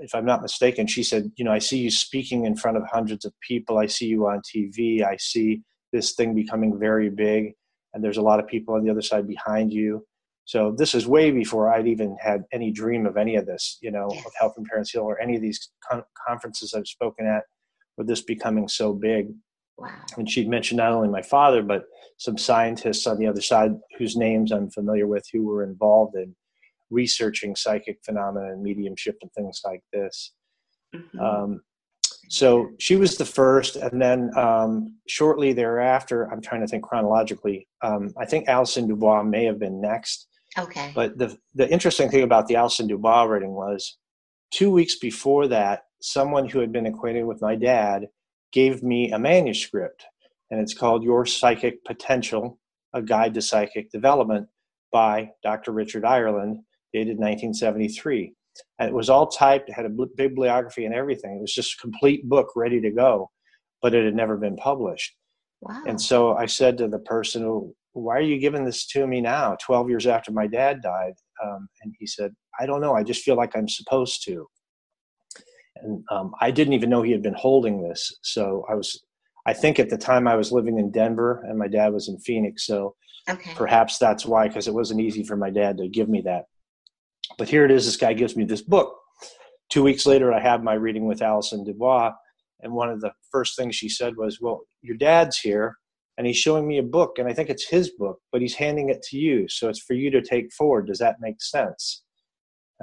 [0.02, 2.84] if I'm not mistaken, she said, you know, I see you speaking in front of
[2.92, 3.78] hundreds of people.
[3.78, 5.04] I see you on TV.
[5.04, 7.54] I see this thing becoming very big,
[7.94, 10.06] and there's a lot of people on the other side behind you.
[10.46, 13.92] So this is way before I'd even had any dream of any of this, you
[13.92, 17.44] know, of Helping Parents Heal or any of these con- conferences I've spoken at,
[17.98, 19.28] with this becoming so big.
[19.78, 19.90] Wow.
[20.18, 21.86] And she'd mentioned not only my father, but
[22.18, 26.36] some scientists on the other side whose names I'm familiar with who were involved in
[26.90, 30.34] researching psychic phenomena and mediumship and things like this.
[30.96, 31.20] Mm-hmm.
[31.20, 31.62] Um,
[32.30, 37.68] so she was the first, and then um, shortly thereafter, I'm trying to think chronologically.
[37.82, 40.28] Um, I think Allison Dubois may have been next.
[40.58, 40.92] Okay.
[40.96, 43.98] But the the interesting thing about the Allison Dubois reading was,
[44.52, 48.08] two weeks before that, someone who had been acquainted with my dad
[48.52, 50.06] gave me a manuscript,
[50.52, 52.60] and it's called Your Psychic Potential
[52.94, 54.48] A Guide to Psychic Development
[54.92, 55.72] by Dr.
[55.72, 56.60] Richard Ireland,
[56.94, 58.34] dated 1973.
[58.80, 61.38] And it was all typed, it had a bibliography and everything.
[61.38, 63.30] It was just a complete book ready to go,
[63.82, 65.16] but it had never been published.
[65.62, 65.84] Wow.
[65.88, 69.58] And so I said to the person, Why are you giving this to me now,
[69.66, 71.14] 12 years after my dad died?
[71.44, 72.94] Um, and he said, I don't know.
[72.94, 74.48] I just feel like I'm supposed to
[75.84, 78.18] and um, I didn't even know he had been holding this.
[78.22, 79.04] So I was,
[79.46, 82.18] I think at the time I was living in Denver and my dad was in
[82.20, 82.66] Phoenix.
[82.66, 82.96] So
[83.30, 83.52] okay.
[83.56, 86.46] perhaps that's why, because it wasn't easy for my dad to give me that.
[87.38, 87.86] But here it is.
[87.86, 88.96] This guy gives me this book.
[89.70, 92.12] Two weeks later, I had my reading with Allison Dubois,
[92.62, 95.78] and one of the first things she said was, "Well, your dad's here."
[96.16, 98.90] And he's showing me a book, and I think it's his book, but he's handing
[98.90, 99.48] it to you.
[99.48, 100.86] So it's for you to take forward.
[100.86, 102.04] Does that make sense?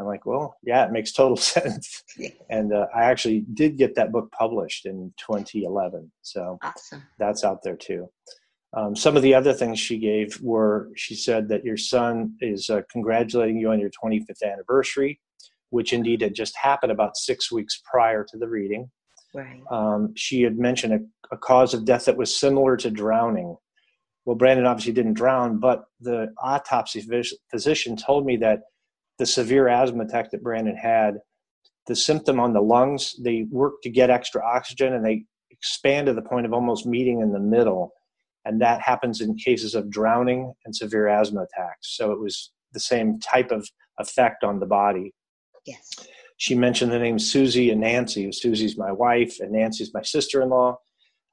[0.00, 2.02] I'm like, well, yeah, it makes total sense.
[2.48, 6.10] and uh, I actually did get that book published in 2011.
[6.22, 7.02] So awesome.
[7.18, 8.08] that's out there too.
[8.72, 12.70] Um, some of the other things she gave were she said that your son is
[12.70, 15.20] uh, congratulating you on your 25th anniversary,
[15.70, 18.88] which indeed had just happened about six weeks prior to the reading.
[19.34, 19.62] Right.
[19.70, 23.56] Um, she had mentioned a, a cause of death that was similar to drowning.
[24.24, 27.04] Well, Brandon obviously didn't drown, but the autopsy
[27.50, 28.60] physician told me that
[29.18, 31.18] the severe asthma attack that Brandon had,
[31.86, 36.14] the symptom on the lungs, they work to get extra oxygen and they expand to
[36.14, 37.92] the point of almost meeting in the middle.
[38.44, 41.96] And that happens in cases of drowning and severe asthma attacks.
[41.96, 45.12] So it was the same type of effect on the body.
[45.66, 45.90] Yes.
[46.38, 48.32] She mentioned the names Susie and Nancy.
[48.32, 50.78] Susie's my wife, and Nancy's my sister in law.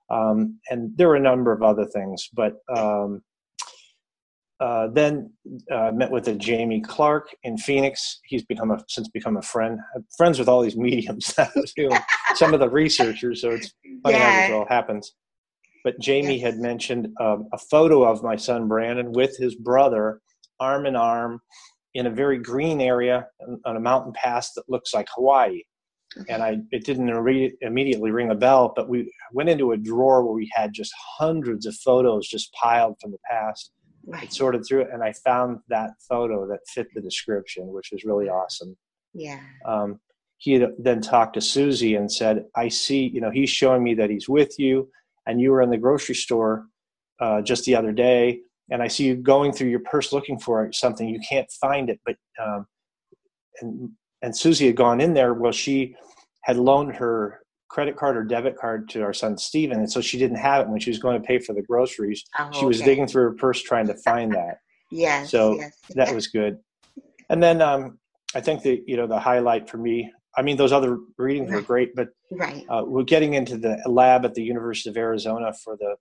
[0.10, 3.22] Um, and there were a number of other things, but um,
[4.60, 5.32] uh, then
[5.72, 8.20] uh, met with a Jamie Clark in Phoenix.
[8.26, 9.80] He's become a since become a friend.
[9.96, 11.34] I'm friends with all these mediums,
[12.36, 13.42] some of the researchers.
[13.42, 14.32] So it's funny yeah.
[14.32, 15.14] how this all happens.
[15.84, 20.22] But Jamie had mentioned um, a photo of my son Brandon with his brother,
[20.60, 21.42] arm in arm,
[21.94, 23.28] in a very green area
[23.66, 25.62] on a mountain pass that looks like Hawaii.
[26.30, 30.24] And I, it didn't re- immediately ring a bell, but we went into a drawer
[30.24, 33.72] where we had just hundreds of photos just piled from the past
[34.10, 34.32] Right.
[34.32, 38.30] sorted through it, and I found that photo that fit the description, which was really
[38.30, 38.78] awesome.
[39.14, 39.42] Yeah.
[39.66, 40.00] Um,
[40.38, 43.08] he then talked to Susie and said, "I see.
[43.14, 44.90] You know, he's showing me that he's with you,
[45.28, 46.66] and you were in the grocery store
[47.20, 48.40] uh, just the other day,
[48.72, 51.08] and I see you going through your purse looking for something.
[51.08, 52.66] You can't find it, but um,
[53.62, 55.34] and and Susie had gone in there.
[55.34, 55.96] Well, she
[56.42, 59.78] had loaned her credit card or debit card to our son Steven.
[59.78, 62.24] And so she didn't have it when she was going to pay for the groceries.
[62.40, 64.60] Oh, she was digging through her purse trying to find that.
[64.92, 65.30] yes.
[65.30, 66.58] So yes, that was good.
[67.30, 68.00] And then um,
[68.34, 70.12] I think the you know the highlight for me.
[70.38, 71.58] I mean, those other readings right.
[71.58, 72.64] were great, but right.
[72.70, 75.96] uh, we're getting into the lab at the University of Arizona for the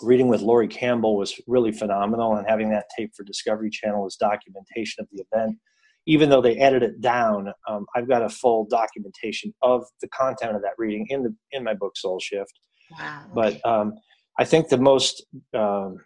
[0.00, 4.16] reading with Laurie Campbell was really phenomenal, and having that tape for Discovery Channel as
[4.16, 5.58] documentation of the event
[6.06, 10.54] even though they edit it down, um, I've got a full documentation of the content
[10.54, 12.60] of that reading in the in my book Soul Shift.
[12.90, 13.24] Wow.
[13.34, 13.94] But um,
[14.38, 15.24] I think the most,
[15.54, 15.96] um,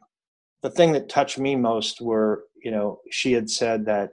[0.62, 4.10] the thing that touched me most were, you know, she had said that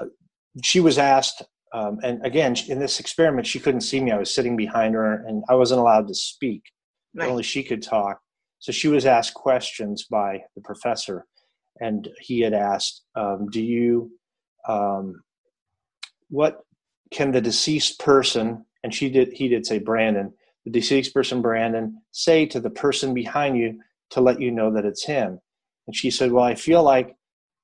[0.00, 0.06] uh,
[0.62, 1.42] she was asked,
[1.72, 4.10] um, and again, in this experiment, she couldn't see me.
[4.10, 6.62] I was sitting behind her and I wasn't allowed to speak.
[7.14, 7.28] Right.
[7.28, 8.20] Only she could talk.
[8.58, 11.26] So she was asked questions by the professor,
[11.80, 14.12] and he had asked, um, "Do you,
[14.68, 15.22] um,
[16.28, 16.60] what
[17.10, 19.32] can the deceased person?" And she did.
[19.32, 24.20] He did say, "Brandon, the deceased person, Brandon, say to the person behind you to
[24.20, 25.40] let you know that it's him."
[25.86, 27.16] And she said, "Well, I feel like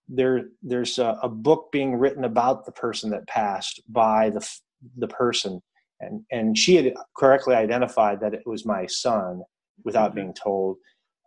[0.08, 4.48] there there's a, a book being written about the person that passed by the
[4.96, 5.60] the person."
[5.98, 9.42] And, and she had correctly identified that it was my son
[9.84, 10.16] without mm-hmm.
[10.16, 10.76] being told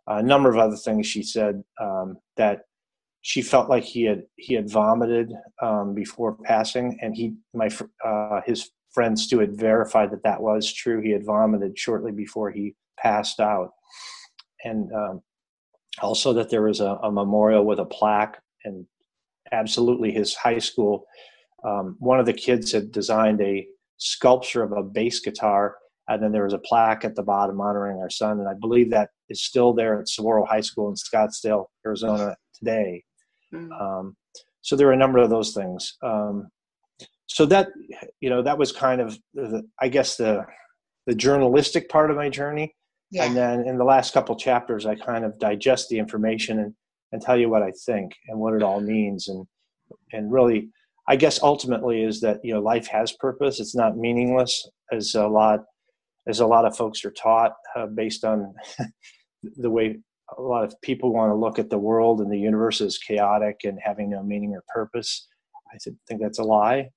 [0.06, 2.62] a number of other things she said um, that
[3.22, 7.68] she felt like he had he had vomited um, before passing, and he my
[8.04, 11.00] uh, his friend Stu had verified that that was true.
[11.00, 13.70] He had vomited shortly before he passed out,
[14.64, 15.22] and um,
[16.00, 18.86] also that there was a, a, memorial with a plaque, and
[19.52, 21.04] absolutely his high school.
[21.64, 23.66] Um, one of the kids had designed a
[23.98, 25.76] sculpture of a bass guitar
[26.10, 28.90] and then there was a plaque at the bottom honoring our son and i believe
[28.90, 33.02] that is still there at saguaro high school in scottsdale arizona today
[33.54, 33.72] mm-hmm.
[33.72, 34.16] um,
[34.62, 36.48] so there are a number of those things um,
[37.26, 37.68] so that
[38.20, 40.44] you know that was kind of the, i guess the
[41.06, 42.74] the journalistic part of my journey
[43.10, 43.24] yeah.
[43.24, 46.74] and then in the last couple chapters i kind of digest the information and,
[47.12, 49.46] and tell you what i think and what it all means and
[50.12, 50.70] and really
[51.08, 55.26] i guess ultimately is that you know life has purpose it's not meaningless as a
[55.26, 55.60] lot
[56.28, 58.54] as a lot of folks are taught uh, based on
[59.56, 59.98] the way
[60.38, 63.60] a lot of people want to look at the world and the universe as chaotic
[63.64, 65.26] and having no meaning or purpose.
[65.72, 66.90] I think that's a lie.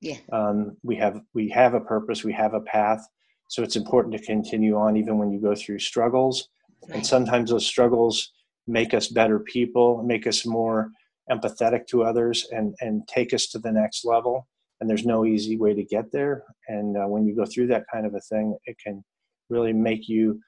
[0.00, 0.16] Yeah.
[0.32, 2.24] Um, we have we have a purpose.
[2.24, 3.06] We have a path.
[3.48, 6.48] So it's important to continue on even when you go through struggles.
[6.82, 6.96] Right.
[6.96, 8.32] And sometimes those struggles
[8.70, 10.92] make us better people, make us more
[11.30, 14.46] empathetic to others, and and take us to the next level.
[14.80, 16.44] And there's no easy way to get there.
[16.68, 19.04] And uh, when you go through that kind of a thing it can
[19.50, 20.40] really make you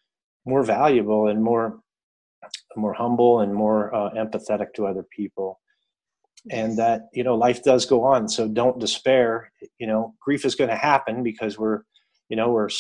[0.47, 1.81] more valuable and more
[2.77, 5.61] more humble and more uh, empathetic to other people.
[6.51, 9.53] And that you know life does go on so don't despair.
[9.79, 11.83] You know grief is going to happen because we're
[12.29, 12.71] you know we're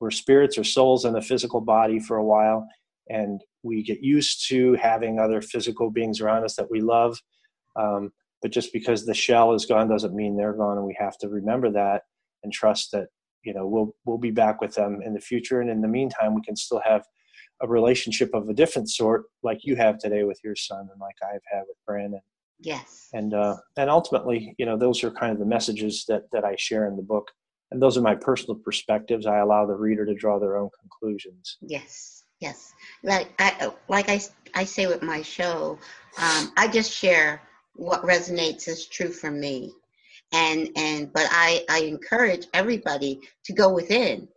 [0.00, 2.68] we're spirits or souls in a physical body for a while
[3.08, 7.18] and we get used to having other physical beings around us that we love.
[7.76, 8.10] Um,
[8.42, 11.28] but just because the shell is gone doesn't mean they're gone and we have to
[11.28, 12.02] remember that
[12.44, 13.08] and trust that
[13.42, 15.60] you know we'll we'll be back with them in the future.
[15.60, 17.04] And in the meantime we can still have
[17.60, 21.16] a relationship of a different sort like you have today with your son and like
[21.22, 22.20] i've had with brandon.
[22.60, 23.08] Yes.
[23.12, 26.54] And uh and ultimately you know those are kind of the messages that that i
[26.56, 27.30] share in the book.
[27.70, 29.26] And those are my personal perspectives.
[29.26, 31.58] I allow the reader to draw their own conclusions.
[31.60, 32.74] Yes yes.
[33.02, 34.20] Like i like i
[34.54, 35.78] i say with my show
[36.18, 37.42] um i just share
[37.74, 39.72] what resonates as true for me.
[40.32, 44.28] And and but i i encourage everybody to go within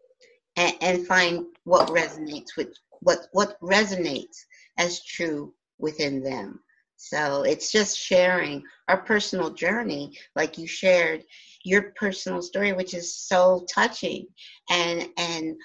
[0.57, 4.45] and, and find what resonates with what what resonates
[4.77, 6.59] as true within them.
[6.97, 11.23] So it's just sharing our personal journey like you shared
[11.63, 14.27] your personal story which is so touching.
[14.69, 15.55] And and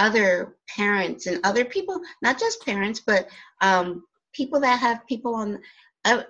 [0.00, 3.28] other parents and other people not just parents but
[3.60, 5.58] um, people that have people on
[6.04, 6.22] uh,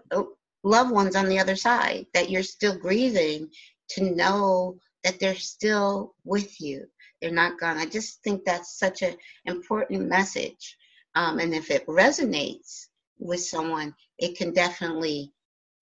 [0.62, 3.49] loved ones on the other side, that you're still grieving,
[3.91, 6.87] to know that they're still with you.
[7.21, 7.77] They're not gone.
[7.77, 9.16] I just think that's such an
[9.47, 10.77] important message.
[11.14, 12.87] Um, and if it resonates
[13.18, 15.33] with someone, it can definitely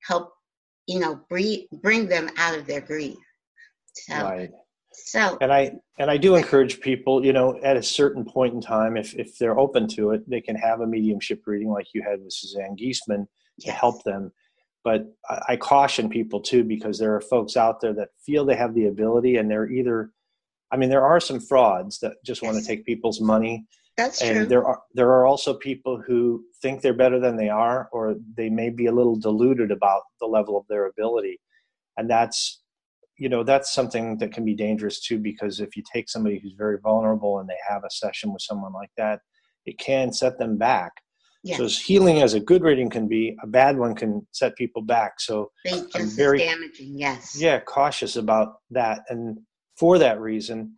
[0.00, 0.32] help,
[0.86, 3.18] you know, breathe, bring them out of their grief.
[3.94, 4.50] So, right.
[5.04, 8.60] So, and I and I do encourage people, you know, at a certain point in
[8.60, 12.02] time, if if they're open to it, they can have a mediumship reading like you
[12.02, 13.26] had with Suzanne Giesemann
[13.60, 13.78] to yes.
[13.78, 14.32] help them
[14.84, 18.74] but I, caution people too because there are folks out there that feel they have
[18.74, 20.12] the ability and they're either
[20.72, 24.36] i mean there are some frauds that just want to take people's money that's and
[24.36, 24.46] true.
[24.46, 28.48] there are there are also people who think they're better than they are or they
[28.48, 31.38] may be a little deluded about the level of their ability
[31.96, 32.62] and that's
[33.18, 36.54] you know that's something that can be dangerous too because if you take somebody who's
[36.56, 39.20] very vulnerable and they have a session with someone like that
[39.66, 40.92] it can set them back
[41.56, 44.82] so as healing as a good reading can be, a bad one can set people
[44.82, 45.20] back.
[45.20, 45.50] So
[45.94, 46.98] I'm very damaging.
[46.98, 47.36] Yes.
[47.38, 49.38] Yeah, cautious about that, and
[49.76, 50.74] for that reason,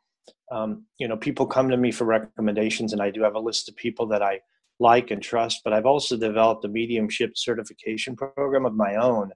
[0.53, 3.69] um, you know, people come to me for recommendations, and I do have a list
[3.69, 4.41] of people that I
[4.79, 5.63] like and trust.
[5.65, 9.33] But I've also developed a mediumship certification program of my own, awesome.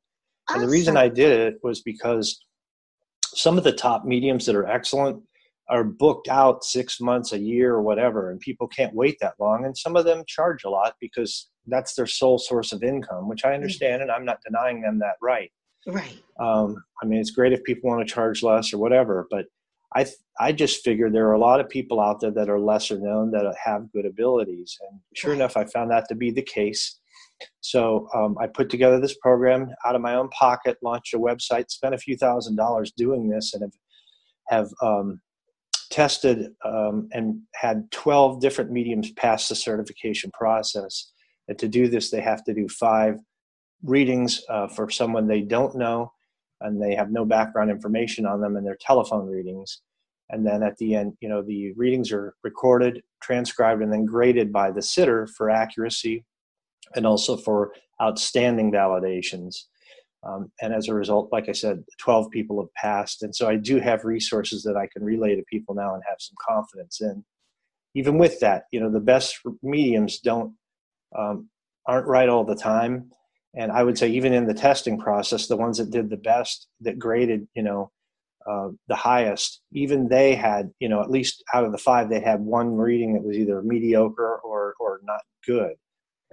[0.51, 2.45] and the reason I did it was because
[3.35, 5.23] some of the top mediums that are excellent
[5.69, 9.65] are booked out six months, a year, or whatever, and people can't wait that long.
[9.65, 13.45] And some of them charge a lot because that's their sole source of income, which
[13.45, 13.55] I mm.
[13.55, 15.51] understand, and I'm not denying them that right.
[15.87, 16.19] Right.
[16.41, 19.47] Um, I mean, it's great if people want to charge less or whatever, but
[19.95, 20.07] I
[20.41, 23.31] I just figured there are a lot of people out there that are lesser known
[23.31, 25.37] that have good abilities, and sure right.
[25.37, 26.99] enough, I found that to be the case.
[27.61, 31.71] So um, I put together this program out of my own pocket, launched a website,
[31.71, 33.73] spent a few thousand dollars doing this, and have
[34.49, 35.21] have um,
[35.91, 41.13] tested um, and had 12 different mediums pass the certification process.
[41.49, 43.19] And to do this, they have to do five
[43.83, 46.11] readings uh, for someone they don't know
[46.61, 49.83] and they have no background information on them and they're telephone readings
[50.31, 54.53] and then at the end you know the readings are recorded transcribed and then graded
[54.53, 56.25] by the sitter for accuracy
[56.95, 57.73] and also for
[58.03, 59.57] outstanding validations.
[60.23, 63.57] Um, and as a result like i said 12 people have passed and so i
[63.57, 67.23] do have resources that i can relay to people now and have some confidence in.
[67.95, 70.55] Even with that you know the best mediums don't
[71.17, 71.49] um,
[71.87, 73.11] aren't right all the time.
[73.57, 76.69] And I would say even in the testing process, the ones that did the best,
[76.81, 77.91] that graded, you know,
[78.49, 82.21] uh, the highest, even they had, you know, at least out of the five, they
[82.21, 85.75] had one reading that was either mediocre or or not good.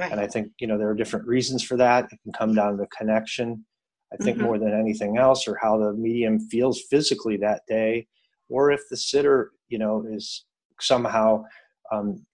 [0.02, 0.12] Right.
[0.12, 2.06] And I think you know there are different reasons for that.
[2.06, 3.64] It can come down to connection.
[4.12, 4.48] I think mm-hmm.
[4.48, 8.08] more than anything else, or how the medium feels physically that day,
[8.50, 10.46] or if the sitter, you know, is
[10.80, 11.44] somehow
[11.92, 12.26] um,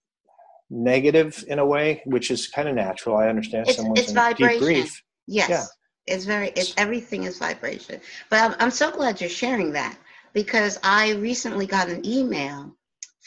[0.70, 3.18] negative in a way, which is kind of natural.
[3.18, 4.50] I understand it's, someone's it's in vibration.
[4.50, 5.04] deep grief.
[5.28, 5.66] Yes, yeah.
[6.06, 6.54] it's very.
[6.56, 8.00] It's everything is vibration.
[8.30, 9.98] But I'm, I'm so glad you're sharing that
[10.32, 12.77] because I recently got an email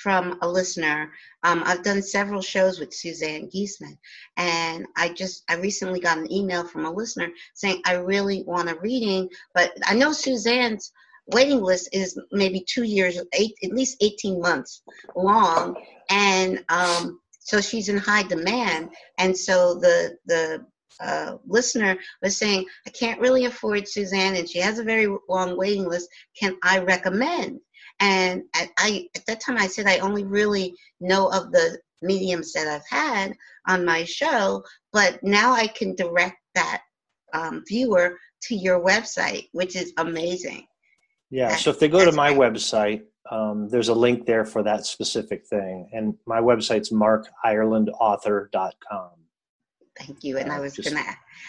[0.02, 1.12] from a listener.
[1.42, 3.98] Um, I've done several shows with Suzanne Giesemann,
[4.36, 8.70] and I just I recently got an email from a listener saying I really want
[8.70, 10.92] a reading, but I know Suzanne's
[11.26, 14.82] waiting list is maybe two years, eight, at least 18 months
[15.14, 15.76] long.
[16.10, 20.64] And um, so she's in high demand and so the the
[21.00, 25.56] uh, listener was saying i can't really afford suzanne and she has a very long
[25.56, 27.58] waiting list can i recommend
[28.00, 32.52] and I, I at that time i said i only really know of the mediums
[32.52, 33.34] that i've had
[33.68, 36.82] on my show but now i can direct that
[37.32, 40.66] um, viewer to your website which is amazing
[41.30, 42.52] yeah so if they go to my great.
[42.52, 45.88] website um, there's a link there for that specific thing.
[45.92, 49.10] And my website's markirelandauthor.com.
[49.98, 50.38] Thank you.
[50.38, 51.04] And uh, I was going to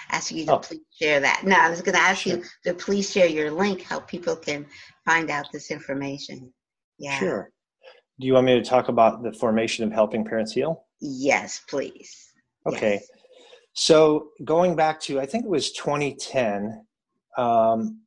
[0.10, 0.60] ask you to oh.
[0.60, 1.43] please share that.
[1.45, 2.38] No, I was going to ask sure.
[2.38, 4.66] you to please share your link, how people can
[5.06, 6.54] find out this information.
[6.97, 7.20] Yeah.
[7.20, 7.52] Sure.
[8.20, 10.86] Do you want me to talk about the formation of Helping Parents Heal?
[10.99, 12.32] Yes, please.
[12.68, 12.93] Okay.
[12.93, 13.08] Yes.
[13.74, 16.86] So going back to, I think it was 2010,
[17.38, 18.02] um,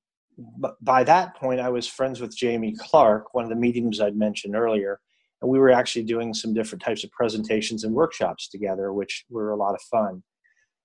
[0.59, 4.17] but by that point, I was friends with Jamie Clark, one of the mediums I'd
[4.17, 5.01] mentioned earlier,
[5.41, 9.51] and we were actually doing some different types of presentations and workshops together, which were
[9.51, 10.23] a lot of fun.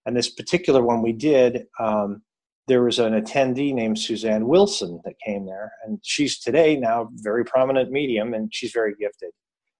[0.05, 2.21] And this particular one we did, um,
[2.69, 7.43] there was an attendee named Suzanne Wilson that came there, and she's today now very
[7.43, 9.31] prominent medium, and she's very gifted.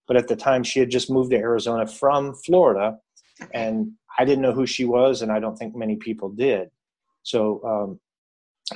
[0.08, 2.98] But at the time, she had just moved to Arizona from Florida,
[3.54, 6.70] and I didn't know who she was, and I don't think many people did.
[7.22, 8.00] So um,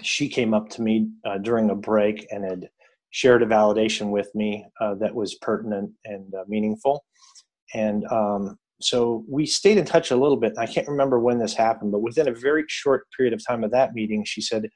[0.04, 2.70] she came up to me uh, during a break and had
[3.10, 7.04] shared a validation with me uh, that was pertinent and uh, meaningful.
[7.74, 10.54] And um, so we stayed in touch a little bit.
[10.58, 13.72] I can't remember when this happened, but within a very short period of time of
[13.72, 14.70] that meeting, she said,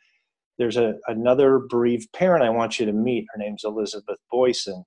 [0.58, 3.26] There's a, another bereaved parent I want you to meet.
[3.34, 4.84] Her name's Elizabeth Boisson.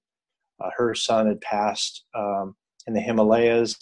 [0.63, 2.55] Uh, her son had passed um,
[2.87, 3.77] in the Himalayas.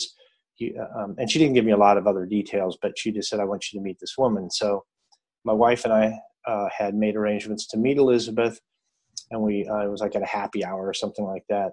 [0.54, 3.12] He, uh, um, and she didn't give me a lot of other details, but she
[3.12, 4.50] just said, I want you to meet this woman.
[4.50, 4.84] So
[5.44, 8.60] my wife and I uh, had made arrangements to meet Elizabeth,
[9.30, 11.72] and we uh, it was like at a happy hour or something like that.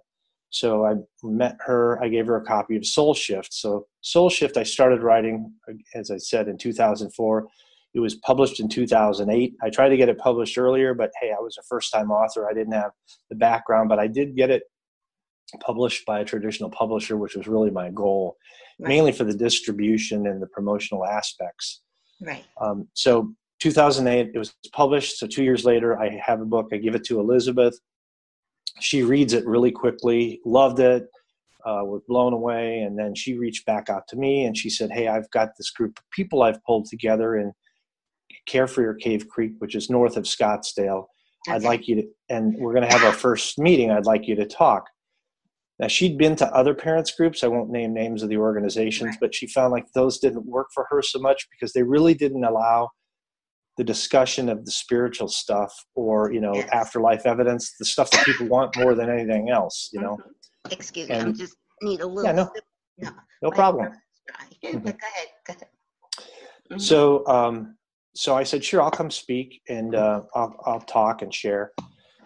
[0.56, 2.02] So I met her.
[2.02, 3.54] I gave her a copy of Soul Shift.
[3.54, 5.54] So Soul Shift, I started writing,
[5.94, 7.48] as I said, in 2004.
[7.94, 9.54] It was published in 2008.
[9.62, 12.50] I tried to get it published earlier, but hey, I was a first-time author.
[12.50, 12.92] I didn't have
[13.30, 14.64] the background, but I did get it
[15.60, 18.38] published by a traditional publisher, which was really my goal,
[18.80, 18.88] right.
[18.88, 21.82] mainly for the distribution and the promotional aspects.
[22.22, 22.46] Right.
[22.62, 26.78] Um, so 2008 it was published so two years later i have a book i
[26.78, 27.80] give it to elizabeth
[28.80, 31.08] she reads it really quickly loved it
[31.66, 34.92] uh, was blown away and then she reached back out to me and she said
[34.92, 37.52] hey i've got this group of people i've pulled together in
[38.48, 41.06] carefree or cave creek which is north of scottsdale
[41.48, 41.56] okay.
[41.56, 44.36] i'd like you to and we're going to have our first meeting i'd like you
[44.36, 44.86] to talk
[45.80, 49.18] now she'd been to other parents groups i won't name names of the organizations right.
[49.20, 52.44] but she found like those didn't work for her so much because they really didn't
[52.44, 52.90] allow
[53.78, 56.70] the discussion of the spiritual stuff or you know Yes.
[56.72, 60.72] afterlife evidence the stuff that people want more than anything else you know Mhm.
[60.72, 62.24] Excuse me, I just need a little.
[62.24, 62.52] Yeah, no.
[62.98, 63.12] no
[63.44, 64.72] no problem throat is dry.
[64.72, 64.84] Mhm.
[64.84, 65.28] Go ahead.
[65.46, 65.68] Go ahead.
[66.72, 66.82] Mhm.
[66.82, 67.78] So, um,
[68.16, 71.72] so I said, sure, I'll come speak and uh, I'll, I'll talk and share.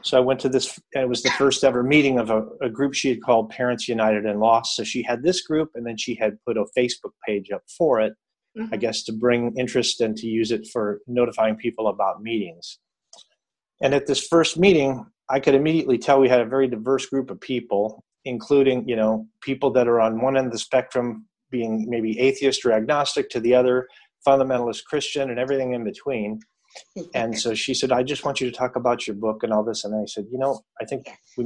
[0.04, 0.80] So I went to this.
[0.94, 4.24] It was the first ever meeting of a, a group she had called Parents United
[4.26, 4.78] in Loss.
[4.78, 8.00] So she had this group, and then she had put a Facebook page up for
[8.00, 8.14] it,
[8.58, 8.80] I Mhm.
[8.80, 12.80] guess, to bring interest and to use it for notifying people about meetings.
[13.82, 17.30] And at this first meeting, I could immediately tell we had a very diverse group
[17.30, 21.86] of people, including, you know, people that are on one end of the spectrum, being
[21.88, 23.88] maybe atheist or agnostic, to the other,
[24.28, 26.40] fundamentalist Christian, and everything in between.
[27.14, 29.64] And so she said, I just want you to talk about your book and all
[29.64, 29.84] this.
[29.86, 31.46] And I said, you know, I think, we,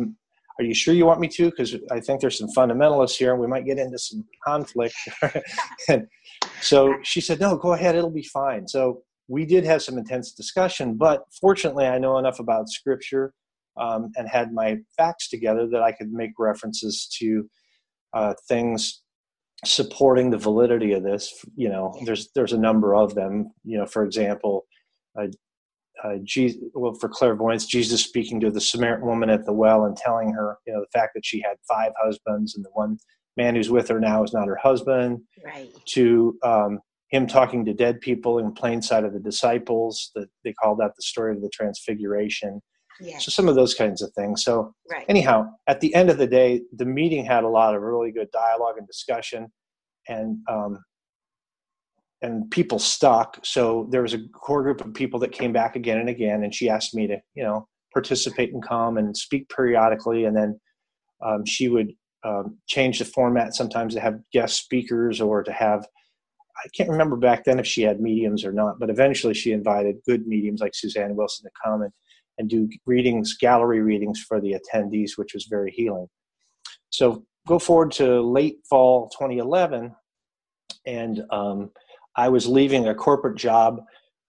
[0.60, 1.50] are you sure you want me to?
[1.50, 4.96] Because I think there's some fundamentalists here and we might get into some conflict.
[5.90, 6.08] and
[6.64, 7.96] so she said, no, go ahead.
[7.96, 8.68] It'll be fine.
[8.68, 13.34] So we did have some intense discussion, but fortunately, I know enough about scripture
[13.78, 17.50] um, and had my facts together that I could make references to
[18.14, 19.02] uh, things
[19.66, 21.34] supporting the validity of this.
[21.56, 23.52] You know, there's there's a number of them.
[23.64, 24.66] You know, for example,
[25.20, 25.28] uh,
[26.04, 29.96] uh, Jesus, well, for clairvoyance, Jesus speaking to the Samaritan woman at the well and
[29.96, 32.98] telling her, you know, the fact that she had five husbands and the one
[33.38, 35.22] man who's with her now is not her husband.
[35.44, 35.70] Right.
[35.90, 36.80] To um,
[37.10, 40.12] him talking to dead people in plain sight of the disciples.
[40.16, 42.62] That they called that the story of the Transfiguration.
[43.00, 43.26] Yes.
[43.26, 44.44] So some of those kinds of things.
[44.44, 45.06] So Right.
[45.10, 48.30] anyhow, at the end of the day, the meeting had a lot of really good
[48.32, 49.52] dialogue and discussion,
[50.08, 50.80] and um,
[52.22, 53.40] and people stuck.
[53.44, 56.56] So there was a core group of people that came back again and again, and
[56.56, 60.60] she asked me to, you know, participate and come and speak periodically, and then
[61.26, 65.86] um, she would um, change the format sometimes to have guest speakers or to have.
[66.64, 69.98] I can't remember back then if she had mediums or not, but eventually she invited
[70.08, 71.92] good mediums like Suzanne Wilson to come and,
[72.38, 76.08] and do readings, gallery readings for the attendees, which was very healing.
[76.90, 79.94] So go forward to late fall 2011,
[80.86, 81.72] and um,
[82.16, 83.82] I was leaving a corporate job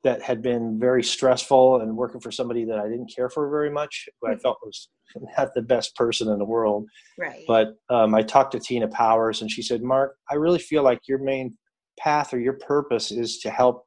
[0.05, 3.71] that had been very stressful and working for somebody that I didn't care for very
[3.71, 4.89] much, who I felt was
[5.39, 6.87] not the best person in the world.
[7.19, 7.43] Right.
[7.49, 11.01] But um, I talked to Tina Powers, and she said, Mark, I really feel like
[11.09, 11.57] your main
[11.99, 13.87] path or your purpose is to help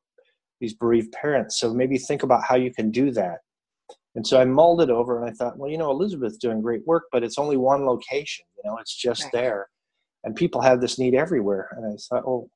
[0.59, 1.59] these bereaved parents.
[1.59, 3.39] So maybe think about how you can do that.
[4.15, 6.81] And so I mulled it over and I thought, well, you know, Elizabeth's doing great
[6.87, 8.45] work, but it's only one location.
[8.57, 9.33] You know, it's just Right.
[9.33, 9.69] there.
[10.23, 11.69] And people have this need everywhere.
[11.77, 12.49] And I thought, oh,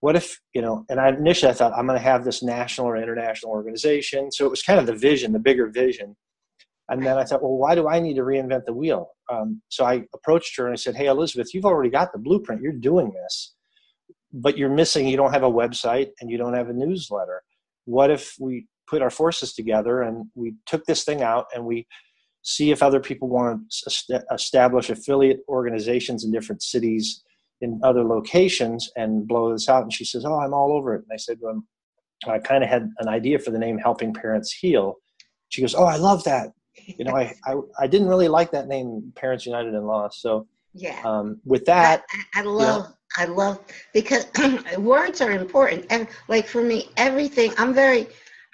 [0.00, 2.86] what if, you know, and I initially I thought I'm going to have this national
[2.86, 4.32] or international organization.
[4.32, 6.16] So it was kind of the vision, the bigger vision.
[6.88, 9.10] And then I thought, well, why do I need to reinvent the wheel?
[9.30, 12.62] Um, so I approached her and I said, hey, Elizabeth, you've already got the blueprint.
[12.62, 13.54] You're doing this,
[14.32, 17.42] but you're missing, you don't have a website and you don't have a newsletter.
[17.84, 21.86] What if we put our forces together and we took this thing out and we
[22.42, 27.22] see if other people want to establish affiliate organizations in different cities
[27.60, 29.82] in other locations and blow this out.
[29.82, 31.02] And she says, Oh, I'm all over it.
[31.02, 31.62] And I said, Well,
[32.26, 34.96] I kind of had an idea for the name Helping Parents Heal.
[35.48, 36.52] She goes, Oh, I love that.
[36.86, 40.20] You know, I, I, I didn't really like that name, Parents United in Loss.
[40.22, 41.00] So yeah.
[41.04, 42.04] um, with that,
[42.34, 43.60] I, I love, I love
[43.92, 44.26] because
[44.78, 45.86] words are important.
[45.90, 47.52] And like for me, everything.
[47.58, 48.08] I'm very.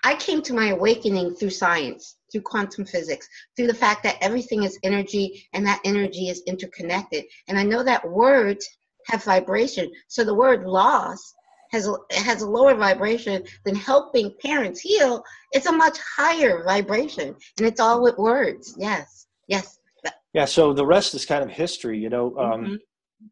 [0.04, 4.62] I came to my awakening through science, through quantum physics, through the fact that everything
[4.62, 7.24] is energy and that energy is interconnected.
[7.48, 8.68] And I know that words
[9.06, 9.90] have vibration.
[10.08, 11.34] So the word loss
[11.72, 15.22] has a, has a lower vibration than helping parents heal.
[15.52, 18.74] It's a much higher vibration, and it's all with words.
[18.78, 19.78] Yes, yes.
[20.32, 21.98] yeah, so the rest is kind of history.
[21.98, 22.78] You know, um, Mhm.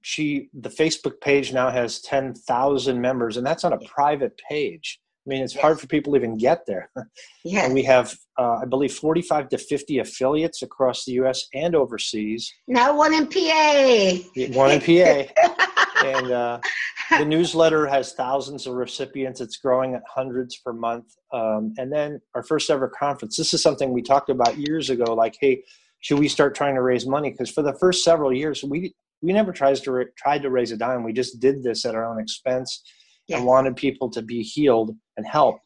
[0.02, 5.00] she, the Facebook page now has 10,000 members, and that's on a private page.
[5.26, 6.90] I mean, it's hard for people to even get there.
[7.46, 7.66] Yes.
[7.66, 11.46] And we have, uh, I believe, 45 to 50 affiliates across the U.S.
[11.52, 12.50] and overseas.
[12.66, 14.14] now one in PA.
[14.58, 15.66] One in PA,
[16.06, 16.58] and uh,
[17.18, 19.42] the newsletter has thousands of recipients.
[19.42, 21.14] It's growing at hundreds per month.
[21.34, 23.36] Um, and then our first ever conference.
[23.36, 25.12] This is something we talked about years ago.
[25.12, 25.62] Like, hey,
[26.00, 27.30] should we start trying to raise money?
[27.30, 30.72] Because for the first several years, we we never tries to ra- tried to raise
[30.72, 31.04] a dime.
[31.04, 32.82] We just did this at our own expense
[33.28, 33.38] Yes.
[33.38, 35.58] and wanted people to be healed and help.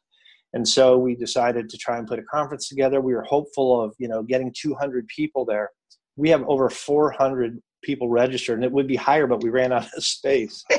[0.55, 3.01] And so we decided to try and put a conference together.
[3.01, 5.71] We were hopeful of, you know, getting 200 people there.
[6.17, 9.87] We have over 400 people registered, and it would be higher, but we ran out
[9.97, 10.65] of space.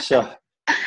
[0.00, 0.28] So,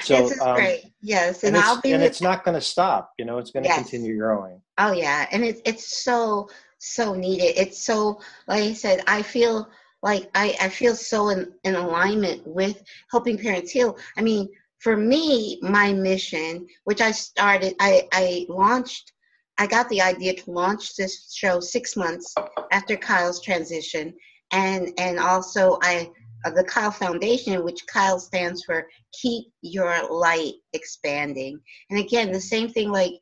[0.03, 0.81] so this is um, great.
[1.01, 3.11] Yes, and, and, I'll it's, be and with- it's not going to stop.
[3.17, 3.79] You know, it's going to Yes.
[3.79, 4.59] continue growing.
[4.77, 7.53] Oh yeah, and it's it's so so needed.
[7.57, 8.19] It's so
[8.49, 9.69] like I said, I feel
[10.03, 13.97] like I I feel so in in alignment with helping parents heal.
[14.17, 19.13] I mean, for me, my mission, which I started, I, I launched,
[19.57, 22.33] I got the idea to launch this show six months
[22.71, 24.13] after Kyle's transition.
[24.51, 26.11] And, and also I,
[26.45, 31.59] uh, the Kyle Foundation, which Kyle stands for Keep Your Light Expanding.
[31.89, 33.13] And again, the same thing, like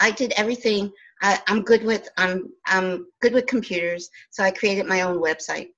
[0.00, 0.92] I did everything.
[1.22, 4.10] I, I'm good with, I'm, I'm good with computers.
[4.30, 5.68] So I created my own website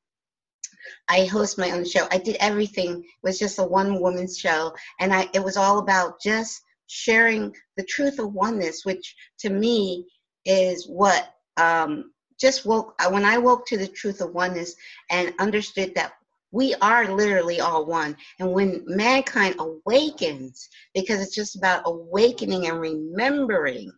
[1.08, 2.06] I host my own show.
[2.10, 3.02] I did everything.
[3.02, 4.72] It was just a one woman show.
[4.98, 10.06] And I, it was all about just sharing the truth of oneness, which to me
[10.44, 14.74] is what um, just woke, when I woke to the truth of oneness
[15.10, 16.14] and understood that
[16.52, 18.16] we are literally all one.
[18.38, 23.92] And when mankind awakens, because it's just about awakening and remembering,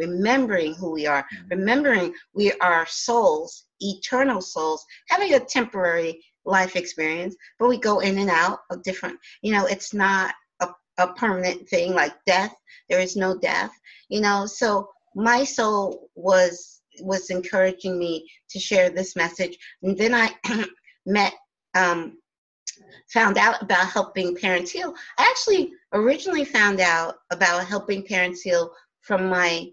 [0.00, 1.48] remembering who we are, mm-hmm.
[1.50, 8.18] remembering we are souls, eternal souls, having a temporary life experience, but we go in
[8.18, 12.54] and out of different, you know, it's not a, a permanent thing like death.
[12.88, 13.72] There is no death,
[14.08, 14.46] you know.
[14.46, 19.56] So my soul was was encouraging me to share this message.
[19.82, 20.30] And then I
[21.06, 21.34] met
[21.74, 22.18] um,
[23.12, 24.94] found out about helping parents heal.
[25.18, 28.72] I actually originally found out about helping parents heal
[29.02, 29.70] from my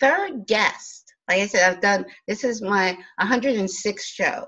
[0.00, 1.12] third guest.
[1.28, 4.46] Like I said, I've done this is my 106th show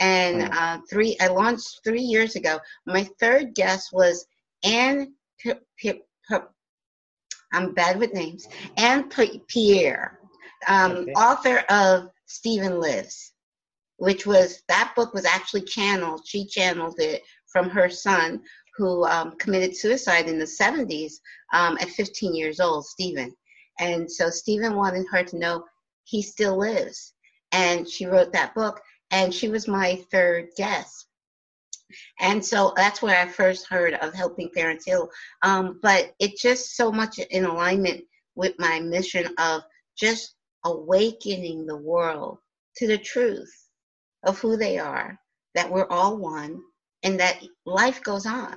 [0.00, 2.58] and uh, three I launched three years ago.
[2.86, 4.26] My third guest was
[4.64, 5.12] Anne.
[5.38, 6.36] P- P- P-
[7.52, 8.48] I'm bad with names.
[8.76, 10.18] Anne Puryear,
[10.66, 11.12] um, okay.
[11.12, 13.32] author of Stephen Lives,
[13.96, 16.22] which was that book was actually channeled.
[16.26, 17.22] She channeled it
[17.52, 18.42] from her son,
[18.76, 21.14] who um, committed suicide in the 70s
[21.52, 23.34] um, at 15 years old, Stephen.
[23.80, 25.64] And so Stephen wanted her to know
[26.04, 27.14] he still lives.
[27.52, 31.06] And she wrote that book and she was my third guest.
[32.20, 35.08] And so that's where I first heard of Helping Parents Heal.
[35.42, 38.04] Um, but it's just so much in alignment
[38.36, 39.62] with my mission of
[39.98, 42.38] just awakening the world
[42.76, 43.52] to the truth
[44.24, 45.18] of who they are,
[45.54, 46.60] that we're all one,
[47.02, 48.54] and that life goes on,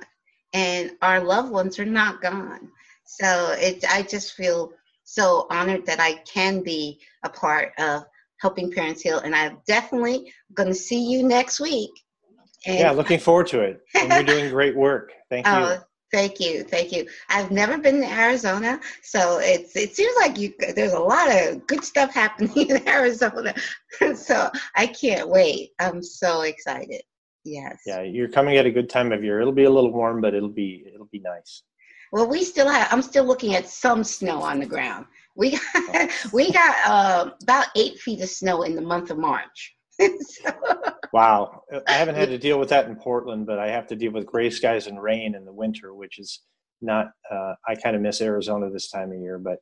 [0.52, 2.70] and our loved ones are not gone.
[3.06, 4.72] So it, I just feel
[5.14, 8.04] so honored that I can be a part of
[8.40, 9.20] Helping Parents Heal.
[9.20, 11.90] And I'm definitely going to see you next week.
[12.66, 13.80] And yeah, looking forward to it.
[13.94, 15.12] And you're doing great work.
[15.30, 15.52] Thank you.
[15.52, 15.78] Oh,
[16.12, 17.06] thank you, thank you.
[17.28, 21.66] I've never been to Arizona, so it's it seems like you there's a lot of
[21.66, 23.54] good stuff happening in Arizona.
[24.14, 25.70] so I can't wait.
[25.78, 27.02] I'm so excited.
[27.44, 27.82] Yes.
[27.84, 29.40] Yeah, you're coming at a good time of year.
[29.40, 31.62] It'll be a little warm, but it'll be it'll be nice.
[32.14, 32.86] Well, we still have.
[32.92, 35.06] I'm still looking at some snow on the ground.
[35.34, 39.74] We got we got uh, about eight feet of snow in the month of March.
[39.98, 40.50] so.
[41.12, 44.12] Wow, I haven't had to deal with that in Portland, but I have to deal
[44.12, 46.42] with gray skies and rain in the winter, which is
[46.80, 47.08] not.
[47.28, 49.58] Uh, I kind of miss Arizona this time of year, but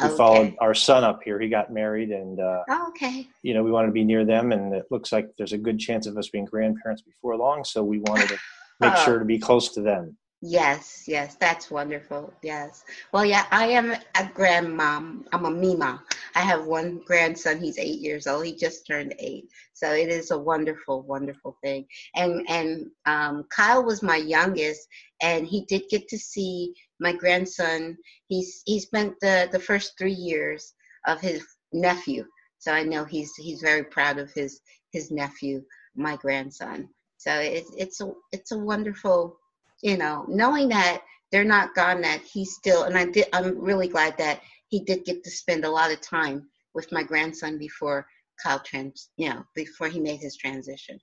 [0.00, 0.16] we okay.
[0.16, 1.38] followed our son up here.
[1.38, 4.50] He got married, and uh, oh, okay, you know, we wanted to be near them,
[4.50, 7.62] and it looks like there's a good chance of us being grandparents before long.
[7.62, 8.38] So we wanted to
[8.80, 9.04] make oh.
[9.04, 10.16] sure to be close to them.
[10.46, 12.30] Yes, yes, that's wonderful.
[12.42, 12.84] Yes.
[13.12, 15.24] Well, yeah, I am a grandmom.
[15.32, 16.02] I'm a Mima.
[16.34, 17.58] I have one grandson.
[17.58, 18.44] He's eight years old.
[18.44, 19.48] He just turned eight.
[19.72, 21.86] So it is a wonderful, wonderful thing.
[22.14, 24.86] And and um, Kyle was my youngest,
[25.22, 27.96] and he did get to see my grandson.
[28.28, 30.74] He's he spent the the first three years
[31.06, 31.42] of his
[31.72, 32.26] nephew.
[32.58, 34.60] So I know he's he's very proud of his
[34.92, 35.62] his nephew,
[35.96, 36.90] my grandson.
[37.16, 39.38] So it's it's a it's a wonderful
[39.84, 43.86] you know, knowing that they're not gone, that he's still, and I did, I'm really
[43.86, 48.06] glad that he did get to spend a lot of time with my grandson before
[48.42, 50.98] Kyle trans, you know, before he made his transition.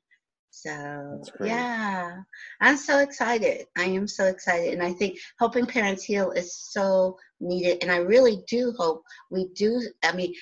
[0.49, 2.17] So yeah,
[2.59, 3.67] I'm so excited.
[3.77, 7.77] I am so excited, and I think helping parents heal is so needed.
[7.81, 9.81] And I really do hope we do.
[10.03, 10.33] I mean,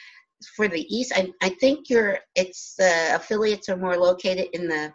[0.55, 4.91] for the East, I I think your its uh, affiliates are more located in the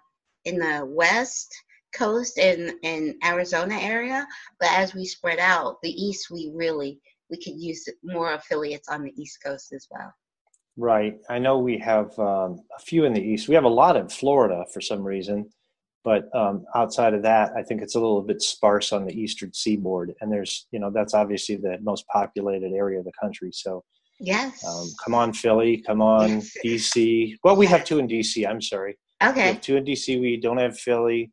[0.47, 1.55] in the West
[1.97, 4.27] coast and, and Arizona area,
[4.61, 9.03] but as we spread out, the east we really we could use more affiliates on
[9.03, 10.13] the east coast as well.
[10.77, 11.19] Right.
[11.31, 13.49] I know we have um, a few in the east.
[13.49, 15.49] We have a lot in Florida for some reason,
[16.03, 19.53] but um, outside of that, I think it's a little bit sparse on the eastern
[19.55, 20.13] seaboard.
[20.21, 23.51] And there's, you know, that's obviously the most populated area of the country.
[23.53, 23.85] So,
[24.19, 24.65] yes.
[24.67, 25.83] Um, come on, Philly.
[25.87, 26.29] Come on,
[26.65, 26.93] yes.
[26.95, 27.37] DC.
[27.45, 28.47] Well, we have two in DC.
[28.49, 28.99] I'm sorry.
[29.23, 29.59] Okay.
[29.63, 30.21] two in DC.
[30.21, 31.31] We don't have Philly.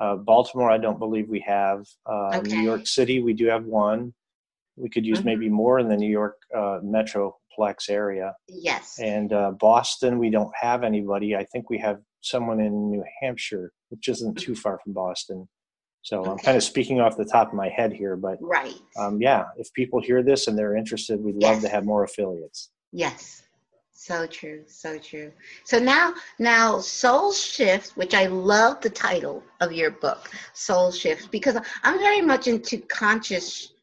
[0.00, 1.86] Uh, Baltimore, I don't believe we have.
[2.06, 2.56] Uh, okay.
[2.56, 4.14] New York City, we do have one.
[4.76, 5.26] We could use mm-hmm.
[5.26, 8.34] maybe more in the New York uh, metroplex area.
[8.48, 8.98] Yes.
[8.98, 11.36] And uh, Boston, we don't have anybody.
[11.36, 15.48] I think we have someone in New Hampshire, which isn't too far from Boston.
[16.02, 16.30] So okay.
[16.30, 18.74] I'm kind of speaking off the top of my head here, but right.
[18.98, 21.62] Um, yeah, if people hear this and they're interested, we'd love yes.
[21.64, 22.70] to have more affiliates.
[22.90, 23.42] Yes.
[24.02, 25.30] So true, so true.
[25.64, 31.30] So now, now Soul Shift, which I love the title of your book, Soul Shift,
[31.30, 33.74] because I'm very much into conscious,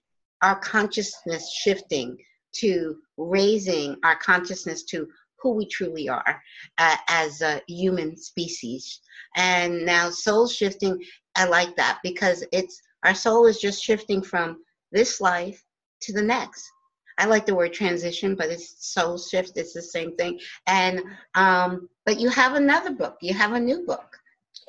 [0.41, 2.17] our consciousness shifting
[2.53, 5.07] to raising our consciousness to
[5.39, 6.41] who we truly are
[6.79, 8.99] uh, as a human species.
[9.35, 10.99] And now soul shifting,
[11.35, 15.63] I like that because it's our soul is just shifting from this life
[16.01, 16.67] to the next.
[17.17, 19.57] I like the word transition, but it's soul shift.
[19.57, 20.39] It's the same thing.
[20.67, 21.01] And
[21.35, 23.17] um, but you have another book.
[23.21, 24.17] You have a new book.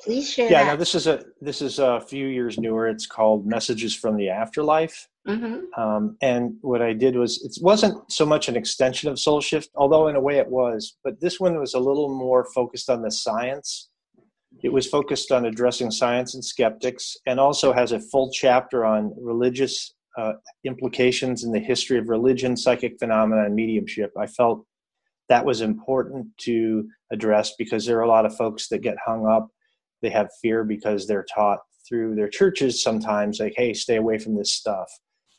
[0.01, 0.49] Please share.
[0.49, 0.71] Yeah, that.
[0.71, 2.87] no, this is a this is a few years newer.
[2.87, 5.07] It's called Messages from the Afterlife.
[5.27, 5.79] Mm-hmm.
[5.79, 9.69] Um, and what I did was it wasn't so much an extension of Soul Shift,
[9.75, 10.97] although in a way it was.
[11.03, 13.89] But this one was a little more focused on the science.
[14.63, 19.13] It was focused on addressing science and skeptics, and also has a full chapter on
[19.19, 20.33] religious uh,
[20.65, 24.11] implications in the history of religion, psychic phenomena, and mediumship.
[24.19, 24.65] I felt
[25.29, 29.25] that was important to address because there are a lot of folks that get hung
[29.25, 29.47] up.
[30.01, 34.35] They have fear because they're taught through their churches sometimes, like, hey, stay away from
[34.35, 34.89] this stuff.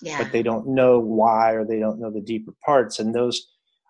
[0.00, 0.16] Yeah.
[0.16, 3.00] But they don't know why or they don't know the deeper parts.
[3.00, 3.48] And those,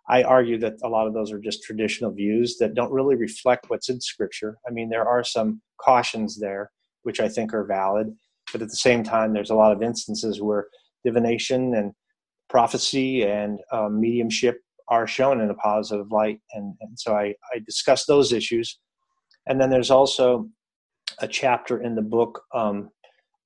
[0.09, 3.71] I argue that a lot of those are just traditional views that don't really reflect
[3.71, 4.59] what's in scripture.
[4.67, 6.73] I mean, there are some cautions there,
[7.05, 8.17] which I think are valid
[8.53, 10.67] but at the same time, there's a lot of instances where
[11.05, 11.93] divination and
[12.49, 16.41] prophecy and um, mediumship are shown in a positive light.
[16.53, 18.79] And, and so I, I discuss those issues.
[19.47, 20.49] And then there's also
[21.21, 22.91] a chapter in the book um,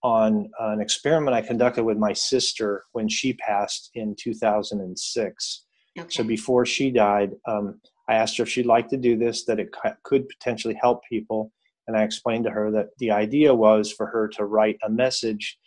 [0.03, 5.65] on an experiment I conducted with my sister when she passed in 2006.
[5.99, 6.09] Okay.
[6.11, 9.61] So before she died, um, I asked her if she'd like to do this, that
[9.61, 9.69] it
[10.03, 11.53] could potentially help people.
[11.87, 15.59] And I explained to her that the idea was for her to write a message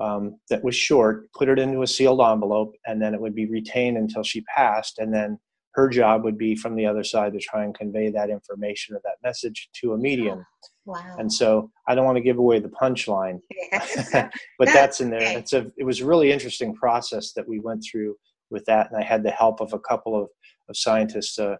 [0.00, 3.46] um, that was short, put it into a sealed envelope, and then it would be
[3.46, 4.98] retained until she passed.
[4.98, 5.38] And then
[5.74, 9.00] her job would be from the other side to try and convey that information or
[9.04, 10.44] that message to a medium.
[10.88, 11.16] Wow.
[11.18, 13.40] And so I don't want to give away the punchline,
[14.58, 15.36] but that's in there.
[15.36, 18.16] It's a, it was a really interesting process that we went through
[18.48, 18.90] with that.
[18.90, 20.30] And I had the help of a couple of,
[20.70, 21.56] of scientists, uh,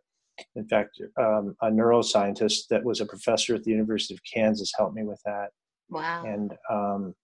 [0.56, 4.94] in fact, um, a neuroscientist that was a professor at the University of Kansas helped
[4.94, 5.48] me with that.
[5.90, 6.24] Wow.
[6.24, 7.14] And um,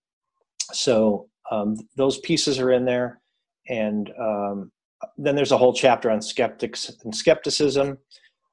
[0.73, 3.21] so um, those pieces are in there.
[3.69, 4.73] And um,
[5.17, 7.99] then there's a whole chapter on skeptics and skepticism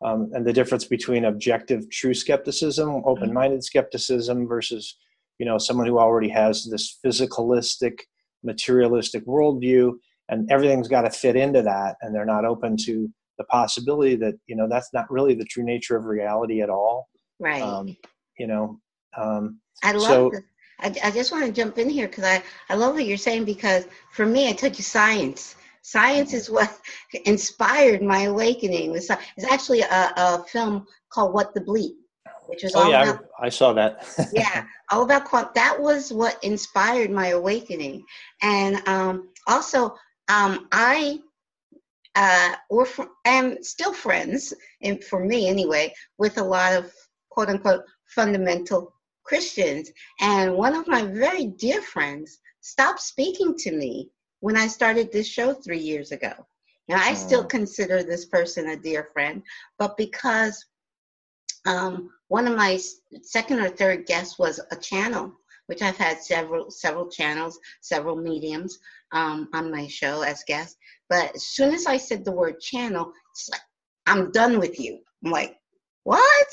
[0.04, 3.08] um, and the difference between objective, true skepticism, mm-hmm.
[3.08, 4.98] open minded skepticism versus
[5.42, 7.98] you know someone who already has this physicalistic
[8.44, 9.92] materialistic worldview
[10.30, 13.10] and everything's got to fit into that and they're not open to
[13.40, 17.08] the possibility that you know that's not really the true nature of reality at all
[17.40, 17.96] right um,
[18.38, 18.80] you know
[19.18, 20.42] um, i love so, this.
[20.82, 23.46] I, I just want to jump in here because I, I love what you're saying
[23.46, 26.76] because for me i took you science science is what
[27.26, 29.10] inspired my awakening it's
[29.52, 31.96] actually a, a film called what the bleep
[32.52, 34.06] which was oh, all yeah, about, I, I saw that.
[34.34, 35.54] yeah, all about quant.
[35.54, 38.04] That was what inspired my awakening,
[38.42, 39.96] and um, also
[40.28, 41.20] um, I
[42.16, 46.92] uh, we're fr- am still friends, and for me anyway, with a lot of
[47.30, 48.94] quote unquote fundamental
[49.24, 49.92] Christians.
[50.20, 54.10] And one of my very dear friends stopped speaking to me
[54.40, 56.34] when I started this show three years ago.
[56.88, 59.42] Now, I still consider this person a dear friend,
[59.78, 60.66] but because
[61.66, 62.80] um, one of my
[63.22, 65.32] second or third guests was a channel,
[65.68, 68.80] which I've had several several channels, several mediums
[69.12, 70.78] um, on my show as guests.
[71.08, 73.62] But as soon as I said the word channel, it's like,
[74.08, 75.00] I'm done with you.
[75.24, 75.56] I'm like,
[76.04, 76.48] what?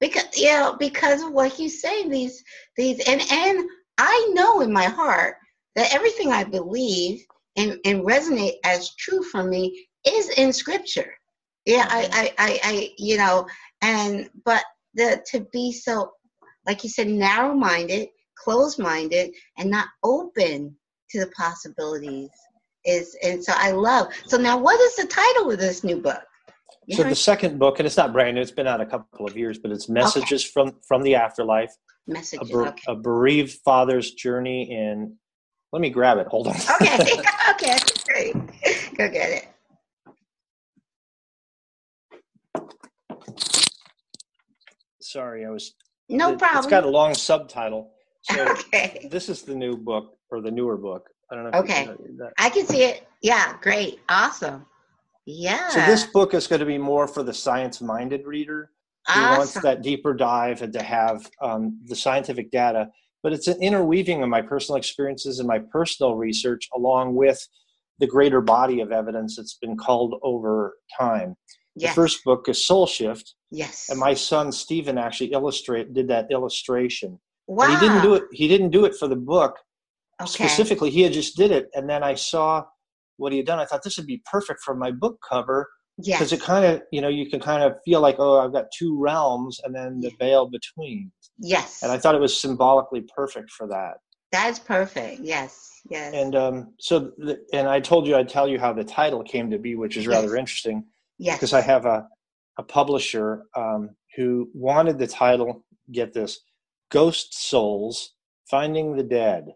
[0.00, 2.42] Because you know, because of what you say, these
[2.76, 5.36] these and and I know in my heart
[5.76, 7.24] that everything I believe
[7.56, 11.12] and, and resonate as true for me is in scripture.
[11.66, 12.14] Yeah, I, mm-hmm.
[12.14, 13.46] I, I, I you know,
[13.82, 16.12] and but the to be so
[16.66, 20.76] like you said, narrow minded, closed minded, and not open
[21.10, 22.30] to the possibilities
[22.84, 24.08] is and so I love.
[24.26, 26.22] So now, what is the title of this new book?
[26.90, 29.36] So the second book, and it's not brand new; it's been out a couple of
[29.36, 30.50] years, but it's messages okay.
[30.52, 31.74] from from the afterlife.
[32.06, 32.50] Messages.
[32.50, 32.82] A, ber- okay.
[32.88, 35.16] a bereaved father's journey in.
[35.72, 36.26] Let me grab it.
[36.26, 36.56] Hold on.
[36.80, 36.98] Okay.
[37.50, 37.78] okay.
[38.06, 38.34] Great.
[38.96, 39.48] Go get it.
[45.00, 45.74] Sorry, I was.
[46.08, 46.58] No it, problem.
[46.58, 47.92] It's got a long subtitle.
[48.22, 49.08] So okay.
[49.10, 51.08] This is the new book or the newer book.
[51.30, 51.58] I don't know.
[51.60, 51.88] okay.
[51.88, 53.06] Uh, I can see it.
[53.22, 53.56] Yeah.
[53.60, 54.00] Great.
[54.08, 54.66] Awesome.
[55.38, 55.68] Yeah.
[55.68, 58.70] So this book is going to be more for the science-minded reader
[59.06, 59.38] who awesome.
[59.38, 62.88] wants that deeper dive and to have um, the scientific data.
[63.22, 67.46] but it's an interweaving of my personal experiences and my personal research along with
[67.98, 71.36] the greater body of evidence that's been culled over time.
[71.76, 71.90] Yes.
[71.90, 73.34] The first book is Soul Shift.
[73.50, 73.88] Yes.
[73.90, 77.20] And my son Stephen actually illustrate did that illustration.
[77.46, 77.66] Wow.
[77.66, 78.24] But he didn't do it.
[78.32, 79.56] He didn't do it for the book
[80.20, 80.28] okay.
[80.32, 80.90] specifically.
[80.90, 82.64] He had just did it, and then I saw
[83.20, 83.58] what he had done.
[83.58, 85.68] I thought this would be perfect for my book cover
[86.04, 88.66] because it kind of you know you can kind of feel like oh I've got
[88.76, 91.12] two realms and then the veil between.
[91.38, 91.82] Yes.
[91.82, 93.94] And I thought it was symbolically perfect for that.
[94.32, 95.20] That's perfect.
[95.22, 95.68] Yes.
[95.88, 96.14] Yes.
[96.14, 99.50] And um, so, the, and I told you I'd tell you how the title came
[99.50, 100.38] to be, which is rather yes.
[100.38, 100.84] interesting.
[101.18, 101.36] Yes.
[101.36, 102.06] Because I have a
[102.58, 105.64] a publisher um, who wanted the title.
[105.90, 106.40] Get this,
[106.90, 108.14] Ghost Souls
[108.48, 109.46] Finding the Dead,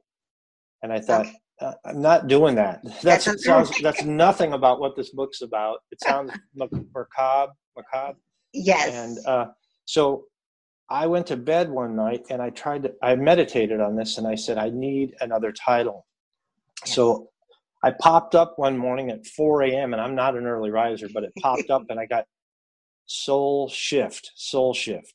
[0.82, 1.26] and I thought.
[1.26, 1.36] Okay.
[1.60, 2.82] Uh, I'm not doing that.
[3.02, 3.70] That's that sounds.
[3.80, 5.78] That's nothing about what this book's about.
[5.92, 8.18] It sounds macabre, macabre.
[8.52, 8.92] Yes.
[8.92, 9.46] And uh,
[9.84, 10.24] so
[10.90, 14.26] I went to bed one night and I tried to, I meditated on this and
[14.26, 16.06] I said, I need another title.
[16.84, 16.94] Yes.
[16.94, 17.28] So
[17.82, 19.92] I popped up one morning at 4 a.m.
[19.92, 22.26] and I'm not an early riser, but it popped up and I got
[23.06, 25.14] soul shift, soul shift.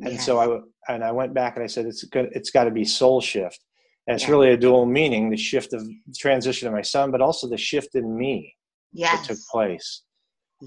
[0.00, 0.26] And yes.
[0.26, 2.28] so I, and I went back and I said, it's good.
[2.32, 3.64] It's got to be soul shift.
[4.06, 5.82] And it's really a dual meaning, the shift of
[6.16, 8.54] transition of my son, but also the shift in me
[8.92, 9.26] yes.
[9.26, 10.02] that took place.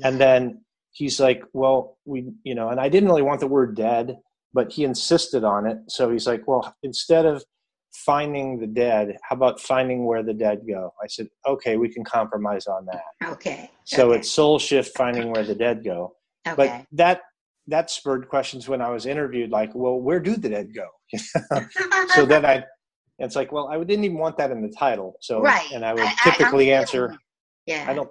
[0.04, 3.76] And then he's like, well, we, you know, and I didn't really want the word
[3.76, 4.18] dead
[4.54, 5.78] but he insisted on it.
[5.88, 7.44] So he's like, well, instead of
[7.94, 10.94] finding the dead, how about finding where the dead go?
[11.04, 13.32] I said, okay, we can compromise on that.
[13.32, 13.70] Okay.
[13.86, 14.20] So okay.
[14.20, 16.16] it's soul shift, finding where the dead go.
[16.48, 16.56] Okay.
[16.56, 17.22] But that
[17.68, 20.88] that spurred questions when I was interviewed, like, well, where do the dead go?
[22.16, 22.64] so then I,
[23.20, 25.18] it's like, well, I didn't even want that in the title.
[25.22, 25.70] So, right.
[25.74, 27.18] and I would typically I, answer,
[27.66, 27.86] yeah.
[27.88, 28.10] I don't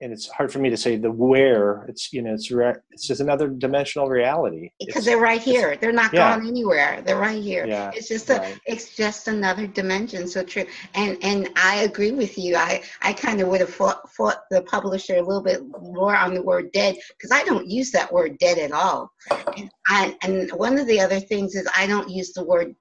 [0.00, 1.84] and it's hard for me to say the where.
[1.88, 4.70] It's you know it's re- it's just another dimensional reality.
[4.78, 5.76] Because it's, they're right here.
[5.76, 6.36] They're not yeah.
[6.36, 7.02] gone anywhere.
[7.02, 7.66] They're right here.
[7.66, 8.60] Yeah, it's just a right.
[8.66, 10.28] it's just another dimension.
[10.28, 10.66] So true.
[10.94, 12.56] And and i agree with you.
[12.56, 16.34] I i kind of would have fought, fought the publisher a little bit more on
[16.34, 19.10] the word dead because i don't use that word dead at all.
[19.56, 22.74] And i and one of the other things is i don't use the word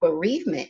[0.00, 0.68] bereavement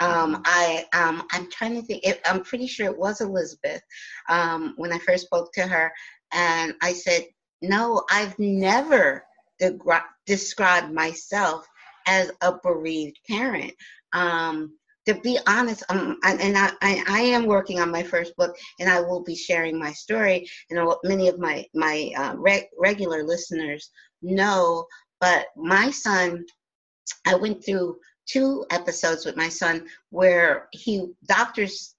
[0.00, 2.04] um, I um, I'm trying to think.
[2.04, 3.82] It, I'm pretty sure it was Elizabeth
[4.28, 5.92] um, when I first spoke to her,
[6.32, 7.26] and I said,
[7.62, 9.24] "No, I've never
[9.58, 9.78] de-
[10.26, 11.66] described myself
[12.06, 13.72] as a bereaved parent."
[14.12, 14.72] Um,
[15.06, 18.88] to be honest, um, and I, I, I, am working on my first book, and
[18.88, 20.48] I will be sharing my story.
[20.70, 23.90] And many of my my uh, re- regular listeners
[24.22, 24.86] know,
[25.20, 26.44] but my son,
[27.26, 27.96] I went through
[28.30, 31.94] two episodes with my son where he doctors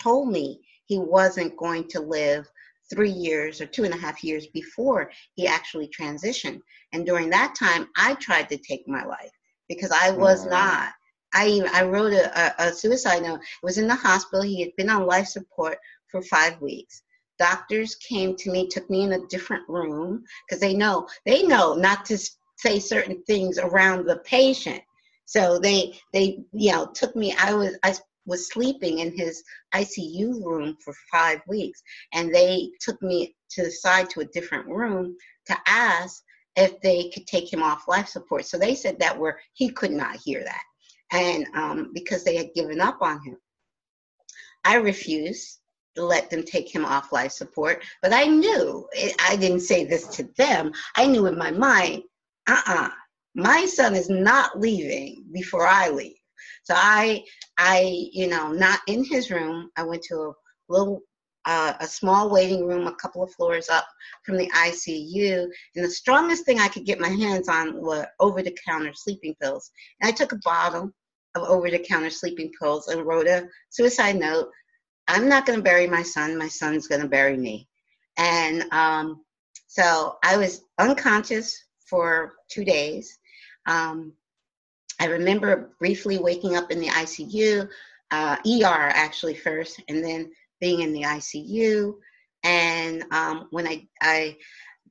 [0.00, 2.48] told me he wasn't going to live
[2.88, 6.60] three years or two and a half years before he actually transitioned.
[6.92, 9.32] And during that time, I tried to take my life
[9.68, 10.50] because I was mm.
[10.50, 10.92] not.
[11.34, 13.40] I I wrote a, a, a suicide note.
[13.40, 14.42] It was in the hospital.
[14.42, 15.78] He had been on life support
[16.08, 17.02] for five weeks.
[17.38, 21.74] Doctors came to me, took me in a different room because they know they know
[21.74, 22.18] not to
[22.56, 24.80] say certain things around the patient
[25.26, 27.34] so they they you know took me.
[27.38, 29.42] I was I was sleeping in his
[29.74, 31.82] ICU room for five weeks,
[32.14, 35.16] and they took me to the side to a different room
[35.46, 36.22] to ask
[36.56, 38.46] if they could take him off life support.
[38.46, 40.62] So they said that where he could not hear that,
[41.12, 43.36] and um, because they had given up on him,
[44.64, 45.58] I refused
[45.96, 47.82] to let them take him off life support.
[48.02, 48.88] But I knew
[49.20, 50.72] I didn't say this to them.
[50.96, 52.02] I knew in my mind,
[52.46, 52.90] uh uh
[53.36, 56.16] my son is not leaving before I leave.
[56.62, 57.22] So I,
[57.58, 59.70] I, you know, not in his room.
[59.76, 60.32] I went to a
[60.72, 61.02] little,
[61.44, 63.86] uh, a small waiting room, a couple of floors up
[64.24, 68.94] from the ICU, and the strongest thing I could get my hands on were over-the-counter
[68.94, 69.70] sleeping pills.
[70.00, 70.90] And I took a bottle
[71.34, 74.48] of over-the-counter sleeping pills and wrote a suicide note.
[75.08, 76.38] I'm not going to bury my son.
[76.38, 77.68] My son's going to bury me.
[78.16, 79.22] And um,
[79.66, 81.56] so I was unconscious
[81.88, 83.18] for two days.
[83.66, 84.12] Um,
[85.00, 87.68] I remember briefly waking up in the ICU,
[88.10, 91.94] uh, ER actually first, and then being in the ICU.
[92.44, 94.36] And um, when I, I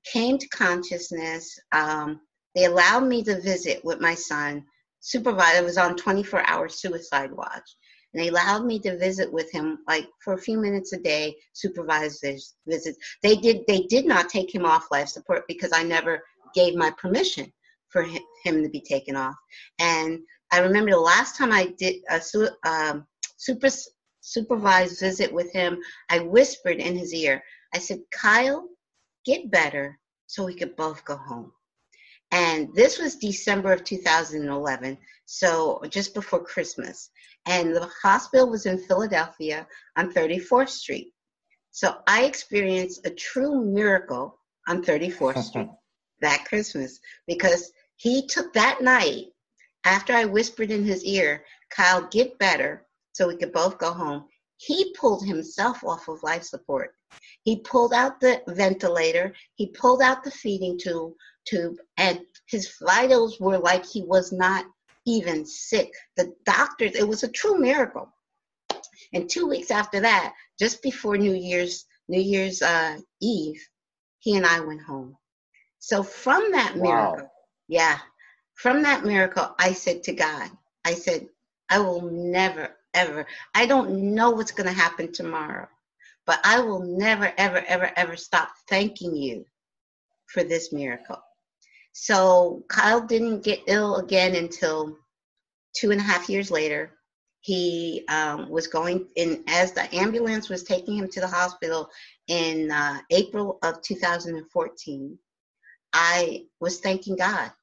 [0.04, 2.20] came to consciousness, um,
[2.54, 4.64] they allowed me to visit with my son.
[5.00, 7.76] supervised, Supervisor was on 24 hour suicide watch.
[8.14, 11.36] And they allowed me to visit with him like for a few minutes a day,
[11.52, 12.24] supervised
[12.66, 12.98] visits.
[13.22, 16.24] They did they did not take him off life support because I never
[16.54, 17.52] gave my permission
[17.96, 18.04] for
[18.44, 19.36] him to be taken off.
[19.80, 20.20] And
[20.52, 22.22] I remember the last time I did a
[22.70, 23.70] um, super
[24.20, 25.80] supervised visit with him,
[26.10, 27.42] I whispered in his ear,
[27.74, 28.68] I said, Kyle,
[29.26, 31.54] get better so we could both go home.
[32.32, 37.12] And this was December of 2011, so just before Christmas.
[37.46, 39.66] And the hospital was in Philadelphia
[39.96, 41.14] on 34th Street.
[41.72, 44.38] So I experienced a true miracle
[44.68, 45.70] on 34th Street
[46.22, 49.28] that Christmas because he took that night
[49.84, 54.26] after I whispered in his ear, Kyle, get better so we could both go home.
[54.58, 56.96] He pulled himself off of life support.
[57.44, 61.14] He pulled out the ventilator, he pulled out the feeding tube,
[61.46, 64.66] tube, and his vitals were like he was not
[65.06, 65.92] even sick.
[66.18, 68.12] The doctors, it was a true miracle.
[69.14, 73.62] And two weeks after that, just before New Year's New Year's uh, Eve,
[74.20, 75.16] he and I went home.
[75.80, 77.32] So from that miracle, wow.
[77.68, 78.00] Yeah,
[78.56, 80.50] from that miracle, I said to God,
[80.86, 81.28] I said,
[81.70, 85.68] I will never, ever, I don't know what's going to happen tomorrow,
[86.26, 89.46] but I will never, ever, ever, ever stop thanking you
[90.28, 91.22] for this miracle.
[91.94, 94.98] So Kyle didn't get ill again until
[95.76, 96.92] two and a half years later.
[97.42, 101.90] He um, was going in as the ambulance was taking him to the hospital
[102.28, 105.20] in uh, April of 2014.
[105.98, 107.54] I was thanking God.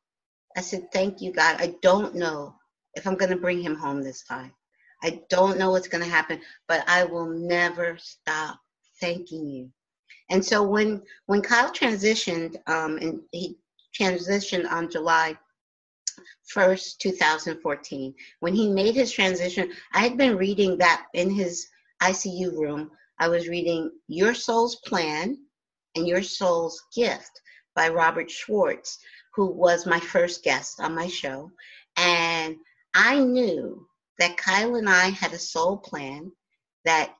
[0.57, 1.61] I said, Thank you, God.
[1.61, 2.55] I don't know
[2.95, 4.53] if I'm going to bring him home this time.
[5.03, 8.59] I don't know what's going to happen, but I will never stop
[9.03, 9.71] thanking you.
[10.31, 13.59] And so when when Kyle transitioned, um, and he
[13.95, 15.37] transitioned on July
[16.55, 21.67] 1st, 2014, when he made his transition, I had been reading that in his
[22.03, 22.93] ICU room.
[23.19, 25.37] I was reading Your Soul's Plan
[25.97, 27.42] and Your Soul's Gift
[27.75, 28.99] by Robert Schwartz,
[29.35, 31.51] who was my first guest on my show.
[31.97, 32.57] And
[32.95, 33.87] I knew
[34.19, 36.33] that Kyle and I had a soul plan,
[36.85, 37.15] that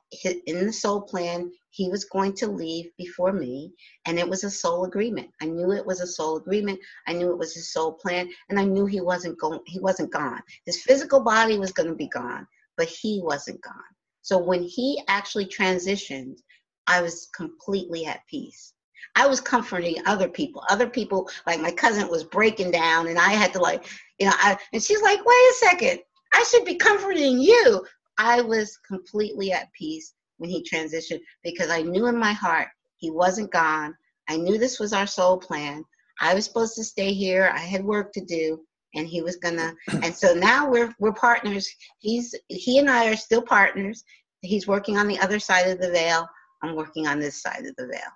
[0.45, 3.73] in the soul plan, he was going to leave before me,
[4.05, 5.29] and it was a soul agreement.
[5.41, 6.79] I knew it was a soul agreement.
[7.07, 9.61] I knew it was a soul plan, and I knew he wasn't going.
[9.65, 10.41] He wasn't gone.
[10.65, 12.45] His physical body was going to be gone,
[12.77, 13.73] but he wasn't gone.
[14.21, 16.37] So when he actually transitioned,
[16.85, 18.72] I was completely at peace.
[19.15, 20.63] I was comforting other people.
[20.69, 23.85] Other people, like my cousin, was breaking down, and I had to like,
[24.19, 25.99] you know, I, and she's like, "Wait a second,
[26.33, 27.85] I should be comforting you."
[28.17, 33.09] I was completely at peace when he transitioned because I knew in my heart he
[33.09, 33.95] wasn't gone.
[34.29, 35.83] I knew this was our soul plan.
[36.21, 37.51] I was supposed to stay here.
[37.53, 38.61] I had work to do,
[38.95, 39.73] and he was gonna.
[40.03, 41.67] And so now we're we're partners.
[41.99, 44.03] He's he and I are still partners.
[44.41, 46.27] He's working on the other side of the veil.
[46.61, 48.11] I'm working on this side of the veil.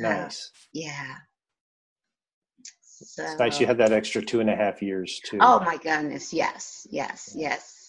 [0.00, 0.50] Nice.
[0.72, 1.14] Yeah.
[3.02, 5.38] So, it's nice you had that extra two and a half years too.
[5.40, 7.80] Oh my goodness, yes, yes, yes.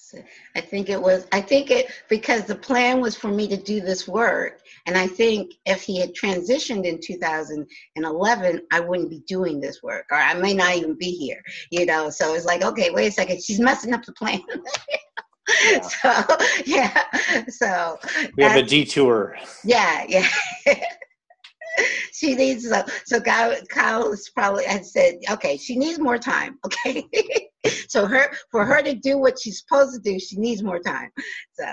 [0.56, 3.80] I think it was I think it because the plan was for me to do
[3.80, 9.62] this work and I think if he had transitioned in 2011 I wouldn't be doing
[9.62, 11.42] this work or I may not even be here
[11.72, 14.42] you know so it's like okay wait a second she's messing up the plan
[15.72, 15.82] yeah.
[15.82, 17.04] so yeah
[17.48, 17.98] so
[18.36, 20.28] we have a detour yeah yeah
[22.22, 26.60] she needs so so Kyle, Kyle probably had said, okay, she needs more time.
[26.66, 27.06] Okay,
[27.88, 31.10] so her for her to do what she's supposed to do, she needs more time.
[31.54, 31.66] So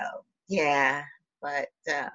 [0.47, 1.03] yeah,
[1.41, 2.09] but uh,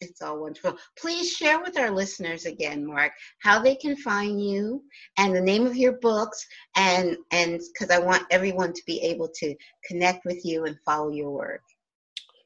[0.00, 0.76] it's all wonderful.
[0.98, 3.12] Please share with our listeners again, Mark,
[3.42, 4.82] how they can find you
[5.18, 6.46] and the name of your books,
[6.76, 9.54] and and because I want everyone to be able to
[9.86, 11.62] connect with you and follow your work.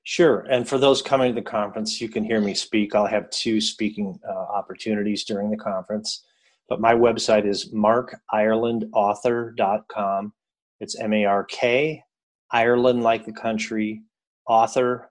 [0.05, 0.41] Sure.
[0.51, 2.93] And for those coming to the conference, you can hear me speak.
[2.95, 6.25] I'll have two speaking uh, opportunities during the conference.
[6.69, 10.33] But my website is markirelandauthor.com.
[10.81, 12.03] It's M A R K,
[12.51, 14.03] Ireland like the country,
[14.49, 15.09] author.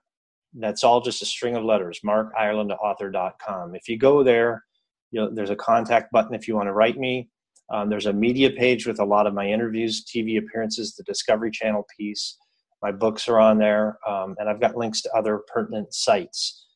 [0.52, 3.74] That's all just a string of letters, markirelandauthor.com.
[3.74, 4.62] If you go there,
[5.10, 7.30] you know, there's a contact button if you want to write me.
[7.70, 11.50] Um, there's a media page with a lot of my interviews, TV appearances, the Discovery
[11.50, 12.36] Channel piece
[12.82, 16.66] my books are on there, um, and I've got links to other pertinent sites.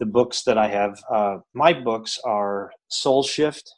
[0.00, 3.72] The books that I have, uh, my books are Soul Shift,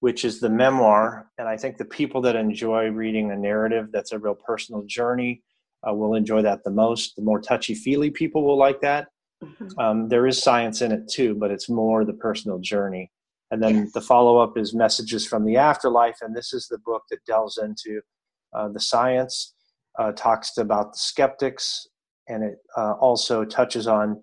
[0.00, 4.12] which is the memoir, and I think the people that enjoy reading a narrative that's
[4.12, 5.42] a real personal journey
[5.88, 7.16] uh, will enjoy that the most.
[7.16, 9.08] The more touchy feely people will like that.
[9.42, 9.78] Mm-hmm.
[9.78, 13.10] Um, there is science in it too, but it's more the personal journey.
[13.50, 17.02] And then the follow up is Messages from the Afterlife, and this is the book
[17.10, 18.00] that delves into
[18.54, 19.54] uh, the science
[19.98, 21.86] uh, talks about the skeptics,
[22.28, 24.22] and it uh, also touches on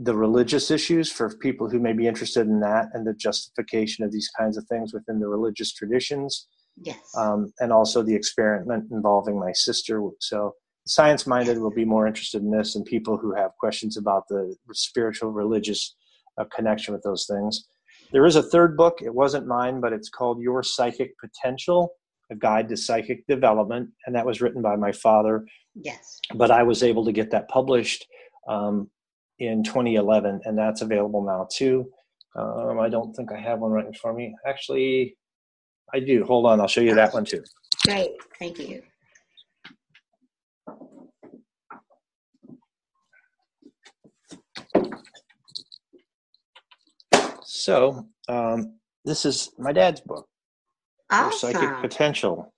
[0.00, 4.12] the religious issues for people who may be interested in that and the justification of
[4.12, 6.46] these kinds of things within the religious traditions.
[6.80, 6.98] Yes.
[7.16, 10.00] Um, and also the experiment involving my sister.
[10.20, 10.54] So,
[10.86, 14.54] science minded will be more interested in this, and people who have questions about the
[14.72, 15.96] spiritual religious
[16.38, 17.66] uh, connection with those things.
[18.12, 19.00] There is a third book.
[19.02, 21.90] It wasn't mine, but it's called Your Psychic Potential
[22.30, 23.90] A Guide to Psychic Development.
[24.06, 25.46] And that was written by my father.
[25.74, 26.20] Yes.
[26.34, 28.06] But I was able to get that published
[28.48, 28.90] um,
[29.38, 31.90] in 2011, and that's available now too.
[32.36, 34.34] Um, I don't think I have one right in front of me.
[34.46, 35.16] Actually,
[35.92, 36.24] I do.
[36.24, 37.42] Hold on, I'll show you that one too.
[37.86, 38.10] Great.
[38.38, 38.82] Thank you.
[47.44, 50.28] So, um, this is my dad's book,
[51.10, 51.52] Awesome.
[51.52, 52.52] Psychic Potential.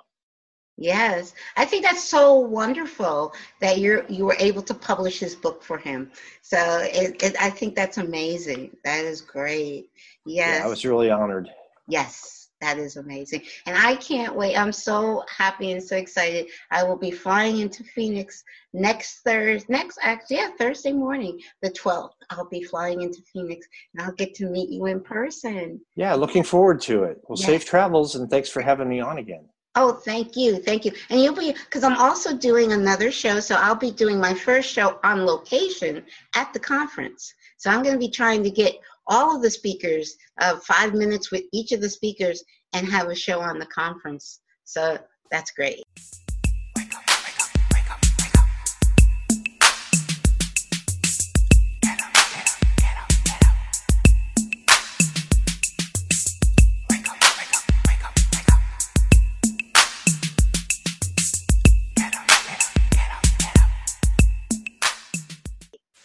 [0.76, 5.62] Yes, I think that's so wonderful that you're you were able to publish his book
[5.62, 6.10] for him.
[6.40, 8.74] So it, it, I think that's amazing.
[8.84, 9.90] That is great.
[10.24, 10.58] Yes.
[10.58, 11.50] Yeah, I was really honored.
[11.86, 13.42] Yes, that is amazing.
[13.66, 14.56] And I can't wait.
[14.56, 16.46] I'm so happy and so excited.
[16.70, 22.10] I will be flying into Phoenix next Thursday, next actually, yeah, Thursday morning, the 12th.
[22.30, 25.80] I'll be flying into Phoenix and I'll get to meet you in person.
[25.96, 27.20] Yeah, looking forward to it.
[27.28, 27.46] Well, Yes.
[27.46, 29.48] safe travels, and thanks for having me on again.
[29.76, 30.58] Oh, thank you.
[30.58, 30.92] Thank you.
[31.10, 33.38] And you'll be, because I'm also doing another show.
[33.38, 36.04] So I'll be doing my first show on location
[36.34, 37.32] at the conference.
[37.56, 38.74] So I'm going to be trying to get
[39.10, 42.42] all of the speakers, uh, five minutes with each of the speakers,
[42.72, 44.40] and have a show on the conference.
[44.64, 44.98] So
[45.30, 45.82] that's great.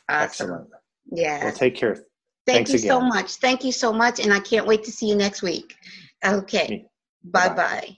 [0.07, 0.69] Excellent.
[1.11, 1.43] Yeah.
[1.43, 2.05] Well, take care.
[2.45, 3.35] Thank thanks you so much.
[3.35, 4.19] Thank you so much.
[4.19, 5.75] And I can't wait to see you next week.
[6.23, 6.85] Okay.
[7.23, 7.55] Bye Bye-bye.
[7.55, 7.97] bye.